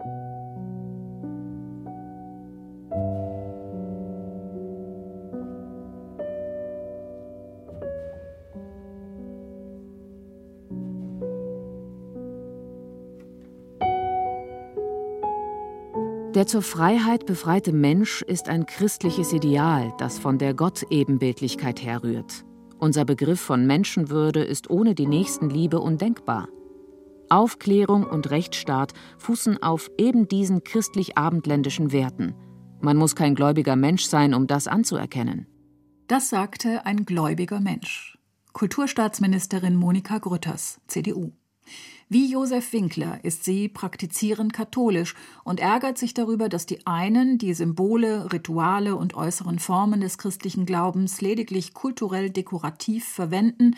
Der 16.37 16.47
zur 16.47 16.61
Freiheit 16.61 17.25
befreite 17.25 17.73
Mensch 17.73 18.21
ist 18.21 18.51
ein 18.51 18.67
christliches 18.67 19.33
Ideal, 19.33 19.95
das 19.97 20.19
von 20.19 20.37
der 20.37 20.53
Gottebenbildlichkeit 20.53 21.83
herrührt. 21.83 22.45
Unser 22.79 23.07
Begriff 23.07 23.41
von 23.41 23.67
Menschenwürde 23.67 24.45
ist 24.45 24.69
ohne 24.69 24.95
die 24.95 25.07
Nächstenliebe 25.07 25.81
undenkbar. 25.81 26.51
Aufklärung 27.31 28.05
und 28.05 28.29
Rechtsstaat 28.29 28.93
fußen 29.17 29.63
auf 29.63 29.91
eben 29.97 30.29
diesen 30.29 30.63
christlich-abendländischen 30.63 31.91
Werten. 31.91 32.35
Man 32.83 32.99
muss 32.99 33.17
kein 33.17 33.35
gläubiger 33.35 33.75
Mensch 33.75 34.05
sein, 34.05 34.35
um 34.35 34.47
das 34.47 34.69
anzuerkennen. 34.69 35.47
Das 36.07 36.29
sagte 36.29 36.85
ein 36.85 37.07
gläubiger 37.07 37.61
Mensch. 37.61 38.19
Kulturstaatsministerin 38.53 39.75
Monika 39.75 40.19
Grütters, 40.19 40.83
CDU. 40.87 41.33
Wie 42.09 42.31
Josef 42.31 42.73
Winkler 42.73 43.19
ist 43.25 43.43
sie 43.43 43.69
praktizierend 43.69 44.53
katholisch 44.53 45.17
und 45.43 45.59
ärgert 45.59 45.99
sich 45.99 46.15
darüber, 46.15 46.49
dass 46.49 46.65
die 46.65 46.87
einen 46.87 47.37
die 47.37 47.53
Symbole, 47.53 48.33
Rituale 48.33 48.95
und 48.95 49.15
äußeren 49.15 49.59
Formen 49.59 50.01
des 50.01 50.17
christlichen 50.17 50.67
Glaubens 50.67 51.21
lediglich 51.21 51.75
kulturell 51.75 52.31
dekorativ 52.31 53.09
verwenden, 53.09 53.75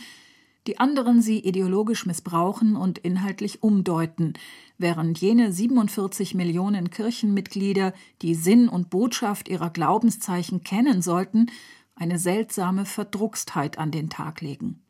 die 0.67 0.79
anderen 0.79 1.23
sie 1.23 1.39
ideologisch 1.39 2.05
missbrauchen 2.05 2.77
und 2.77 2.99
inhaltlich 2.99 3.63
umdeuten, 3.63 4.35
während 4.77 5.19
jene 5.19 5.51
47 5.51 6.35
Millionen 6.35 6.91
Kirchenmitglieder, 6.91 7.95
die 8.21 8.35
Sinn 8.35 8.69
und 8.69 8.91
Botschaft 8.91 9.49
ihrer 9.49 9.71
Glaubenszeichen 9.71 10.63
kennen 10.65 11.01
sollten, 11.01 11.47
eine 11.95 12.19
seltsame 12.19 12.85
Verdruckstheit 12.85 13.79
an 13.79 13.91
den 13.91 14.11
Tag 14.11 14.43
legen. 14.43 14.83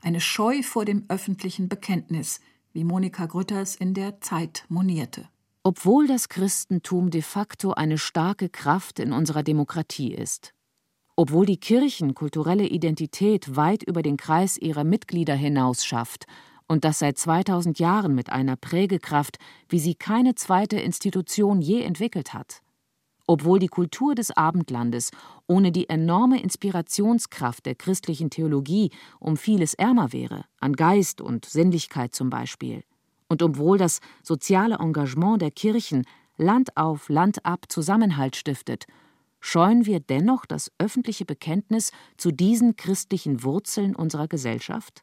Eine 0.00 0.22
Scheu 0.22 0.62
vor 0.62 0.86
dem 0.86 1.04
öffentlichen 1.08 1.68
Bekenntnis– 1.68 2.40
wie 2.76 2.84
Monika 2.84 3.24
Grütters 3.24 3.74
in 3.74 3.94
der 3.94 4.20
Zeit 4.20 4.66
monierte. 4.68 5.26
Obwohl 5.62 6.06
das 6.06 6.28
Christentum 6.28 7.10
de 7.10 7.22
facto 7.22 7.72
eine 7.72 7.96
starke 7.96 8.50
Kraft 8.50 9.00
in 9.00 9.14
unserer 9.14 9.42
Demokratie 9.42 10.12
ist, 10.12 10.52
obwohl 11.16 11.46
die 11.46 11.56
Kirchen 11.56 12.14
kulturelle 12.14 12.66
Identität 12.66 13.56
weit 13.56 13.82
über 13.82 14.02
den 14.02 14.18
Kreis 14.18 14.58
ihrer 14.58 14.84
Mitglieder 14.84 15.34
hinaus 15.34 15.86
schafft 15.86 16.26
und 16.68 16.84
das 16.84 16.98
seit 16.98 17.16
2000 17.16 17.78
Jahren 17.78 18.14
mit 18.14 18.28
einer 18.28 18.56
Prägekraft, 18.56 19.38
wie 19.70 19.78
sie 19.78 19.94
keine 19.94 20.34
zweite 20.34 20.78
Institution 20.78 21.62
je 21.62 21.80
entwickelt 21.80 22.34
hat, 22.34 22.60
obwohl 23.26 23.58
die 23.58 23.68
Kultur 23.68 24.14
des 24.14 24.30
Abendlandes 24.36 25.10
ohne 25.46 25.72
die 25.72 25.88
enorme 25.88 26.40
Inspirationskraft 26.40 27.66
der 27.66 27.74
christlichen 27.74 28.30
Theologie 28.30 28.90
um 29.20 29.36
vieles 29.36 29.74
ärmer 29.74 30.12
wäre, 30.12 30.44
an 30.60 30.74
Geist 30.74 31.20
und 31.20 31.44
Sinnlichkeit 31.44 32.14
zum 32.14 32.30
Beispiel, 32.30 32.82
und 33.28 33.42
obwohl 33.42 33.78
das 33.78 34.00
soziale 34.22 34.76
Engagement 34.76 35.42
der 35.42 35.50
Kirchen 35.50 36.04
Land 36.36 36.76
auf 36.76 37.08
Land 37.08 37.44
ab 37.44 37.66
Zusammenhalt 37.68 38.36
stiftet, 38.36 38.86
scheuen 39.40 39.86
wir 39.86 40.00
dennoch 40.00 40.46
das 40.46 40.70
öffentliche 40.78 41.24
Bekenntnis 41.24 41.92
zu 42.16 42.30
diesen 42.30 42.76
christlichen 42.76 43.42
Wurzeln 43.42 43.96
unserer 43.96 44.28
Gesellschaft? 44.28 45.02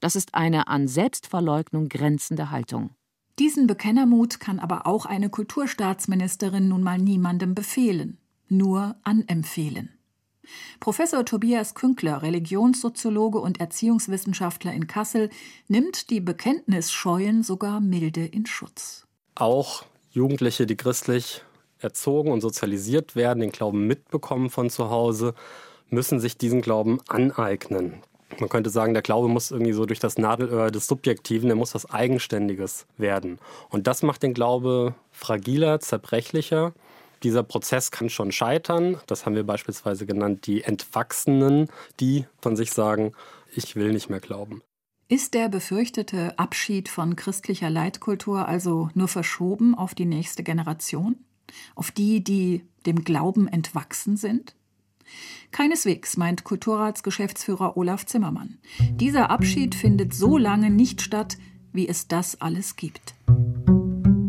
Das 0.00 0.16
ist 0.16 0.34
eine 0.34 0.68
an 0.68 0.88
Selbstverleugnung 0.88 1.88
grenzende 1.88 2.50
Haltung. 2.50 2.90
Diesen 3.40 3.66
Bekennermut 3.66 4.38
kann 4.38 4.58
aber 4.58 4.86
auch 4.86 5.06
eine 5.06 5.30
Kulturstaatsministerin 5.30 6.68
nun 6.68 6.82
mal 6.82 6.98
niemandem 6.98 7.54
befehlen, 7.54 8.18
nur 8.50 8.96
anempfehlen. 9.02 9.88
Professor 10.78 11.24
Tobias 11.24 11.74
Künkler, 11.74 12.20
Religionssoziologe 12.20 13.38
und 13.38 13.58
Erziehungswissenschaftler 13.58 14.74
in 14.74 14.86
Kassel, 14.86 15.30
nimmt 15.68 16.10
die 16.10 16.20
Bekenntnisscheuen 16.20 17.42
sogar 17.42 17.80
milde 17.80 18.26
in 18.26 18.44
Schutz. 18.44 19.06
Auch 19.36 19.86
Jugendliche, 20.10 20.66
die 20.66 20.76
christlich 20.76 21.42
erzogen 21.78 22.32
und 22.32 22.42
sozialisiert 22.42 23.16
werden, 23.16 23.40
den 23.40 23.52
Glauben 23.52 23.86
mitbekommen 23.86 24.50
von 24.50 24.68
zu 24.68 24.90
Hause, 24.90 25.32
müssen 25.88 26.20
sich 26.20 26.36
diesen 26.36 26.60
Glauben 26.60 27.00
aneignen. 27.08 28.02
Man 28.38 28.48
könnte 28.48 28.70
sagen, 28.70 28.94
der 28.94 29.02
Glaube 29.02 29.28
muss 29.28 29.50
irgendwie 29.50 29.72
so 29.72 29.86
durch 29.86 29.98
das 29.98 30.16
Nadelöhr 30.18 30.70
des 30.70 30.86
Subjektiven, 30.86 31.48
der 31.48 31.56
muss 31.56 31.74
was 31.74 31.90
Eigenständiges 31.90 32.86
werden. 32.96 33.38
Und 33.68 33.86
das 33.86 34.02
macht 34.02 34.22
den 34.22 34.34
Glaube 34.34 34.94
fragiler, 35.10 35.80
zerbrechlicher. 35.80 36.72
Dieser 37.22 37.42
Prozess 37.42 37.90
kann 37.90 38.08
schon 38.08 38.32
scheitern. 38.32 38.98
Das 39.06 39.26
haben 39.26 39.34
wir 39.34 39.44
beispielsweise 39.44 40.06
genannt, 40.06 40.46
die 40.46 40.62
Entwachsenen, 40.62 41.68
die 41.98 42.26
von 42.40 42.56
sich 42.56 42.72
sagen, 42.72 43.12
ich 43.54 43.76
will 43.76 43.92
nicht 43.92 44.08
mehr 44.08 44.20
glauben. 44.20 44.62
Ist 45.08 45.34
der 45.34 45.48
befürchtete 45.48 46.38
Abschied 46.38 46.88
von 46.88 47.16
christlicher 47.16 47.68
Leitkultur 47.68 48.46
also 48.46 48.90
nur 48.94 49.08
verschoben 49.08 49.74
auf 49.74 49.94
die 49.94 50.04
nächste 50.04 50.44
Generation? 50.44 51.16
Auf 51.74 51.90
die, 51.90 52.22
die 52.22 52.64
dem 52.86 53.02
Glauben 53.04 53.48
entwachsen 53.48 54.16
sind? 54.16 54.54
Keineswegs, 55.50 56.16
meint 56.16 56.44
Kulturratsgeschäftsführer 56.44 57.76
Olaf 57.76 58.06
Zimmermann. 58.06 58.58
Dieser 58.92 59.30
Abschied 59.30 59.74
findet 59.74 60.14
so 60.14 60.38
lange 60.38 60.70
nicht 60.70 61.02
statt, 61.02 61.38
wie 61.72 61.88
es 61.88 62.08
das 62.08 62.40
alles 62.40 62.76
gibt. 62.76 63.14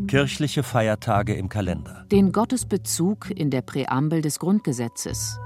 Kirchliche 0.07 0.63
Feiertage 0.63 1.35
im 1.35 1.47
Kalender. 1.47 2.05
Den 2.11 2.31
Gottesbezug 2.31 3.31
in 3.31 3.49
der 3.49 3.61
Präambel 3.61 4.21
des 4.21 4.39
Grundgesetzes. 4.39 5.39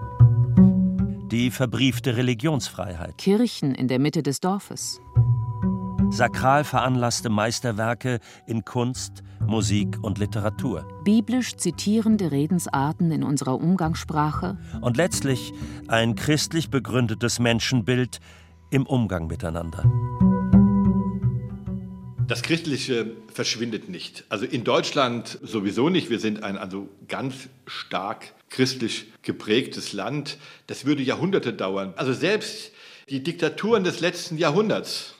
Die 1.31 1.51
verbriefte 1.51 2.17
Religionsfreiheit. 2.17 3.17
Kirchen 3.17 3.75
in 3.75 3.87
der 3.87 3.99
Mitte 3.99 4.23
des 4.23 4.39
Dorfes. 4.39 5.01
Sakral 6.15 6.63
veranlasste 6.63 7.27
Meisterwerke 7.27 8.21
in 8.47 8.63
Kunst, 8.63 9.21
Musik 9.45 9.97
und 10.01 10.17
Literatur. 10.17 10.87
Biblisch 11.03 11.57
zitierende 11.57 12.31
Redensarten 12.31 13.11
in 13.11 13.21
unserer 13.21 13.55
Umgangssprache. 13.55 14.57
Und 14.79 14.95
letztlich 14.95 15.51
ein 15.89 16.15
christlich 16.15 16.69
begründetes 16.69 17.39
Menschenbild 17.39 18.21
im 18.71 18.85
Umgang 18.85 19.27
miteinander. 19.27 19.83
Das 22.29 22.43
Christliche 22.43 23.11
verschwindet 23.33 23.89
nicht. 23.89 24.23
Also 24.29 24.45
in 24.45 24.63
Deutschland 24.63 25.37
sowieso 25.43 25.89
nicht. 25.89 26.09
Wir 26.09 26.19
sind 26.19 26.43
ein 26.43 26.57
also 26.57 26.87
ganz 27.09 27.49
stark 27.65 28.33
christlich 28.49 29.11
geprägtes 29.21 29.91
Land. 29.91 30.37
Das 30.67 30.85
würde 30.85 31.03
Jahrhunderte 31.03 31.51
dauern. 31.51 31.93
Also 31.97 32.13
selbst 32.13 32.71
die 33.09 33.21
Diktaturen 33.21 33.83
des 33.83 33.99
letzten 33.99 34.37
Jahrhunderts 34.37 35.14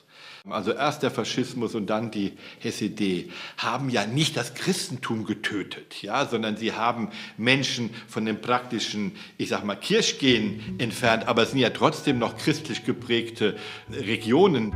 also 0.48 0.72
erst 0.72 1.02
der 1.02 1.10
Faschismus 1.10 1.74
und 1.74 1.86
dann 1.88 2.10
die 2.10 2.32
SED, 2.62 3.30
haben 3.56 3.90
ja 3.90 4.06
nicht 4.06 4.36
das 4.36 4.54
Christentum 4.54 5.24
getötet, 5.24 6.02
ja, 6.02 6.26
sondern 6.26 6.56
sie 6.56 6.72
haben 6.72 7.10
Menschen 7.36 7.90
von 8.08 8.24
dem 8.24 8.40
praktischen, 8.40 9.12
ich 9.38 9.48
sag 9.48 9.64
mal, 9.64 9.76
Kirchgehen 9.76 10.76
entfernt, 10.78 11.26
aber 11.26 11.42
es 11.42 11.50
sind 11.50 11.60
ja 11.60 11.70
trotzdem 11.70 12.18
noch 12.18 12.36
christlich 12.36 12.84
geprägte 12.84 13.56
Regionen. 13.90 14.72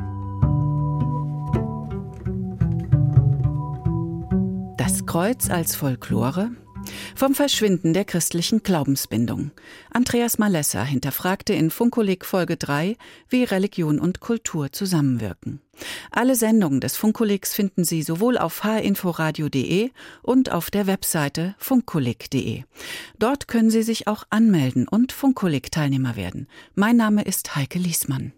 Das 4.76 5.06
Kreuz 5.06 5.50
als 5.50 5.76
Folklore, 5.76 6.50
vom 7.14 7.35
Verschwinden 7.35 7.92
der 7.92 8.05
christlichen 8.05 8.62
Glaubensbindung. 8.62 9.50
Andreas 9.90 10.38
Malessa 10.38 10.83
hinterfragte 10.83 11.53
in 11.53 11.70
Funkolik 11.70 12.24
Folge 12.24 12.57
3, 12.57 12.96
wie 13.29 13.44
Religion 13.44 13.98
und 13.98 14.20
Kultur 14.20 14.72
zusammenwirken. 14.72 15.61
Alle 16.11 16.35
Sendungen 16.35 16.81
des 16.81 16.96
Funkolix 16.96 17.55
finden 17.55 17.85
Sie 17.85 18.03
sowohl 18.03 18.38
auf 18.38 18.64
hinforadio.de 18.64 19.90
und 20.22 20.53
auf 20.53 20.70
der 20.70 20.87
Webseite 20.87 21.55
funkolik.de. 21.59 22.64
Dort 23.18 23.48
können 23.48 23.70
Sie 23.70 23.83
sich 23.83 24.07
auch 24.07 24.24
anmelden 24.31 24.87
und 24.88 25.12
Funkolik-Teilnehmer 25.12 26.16
werden. 26.16 26.48
Mein 26.74 26.96
Name 26.96 27.22
ist 27.22 27.57
Heike 27.57 27.79
Liesmann. 27.79 28.33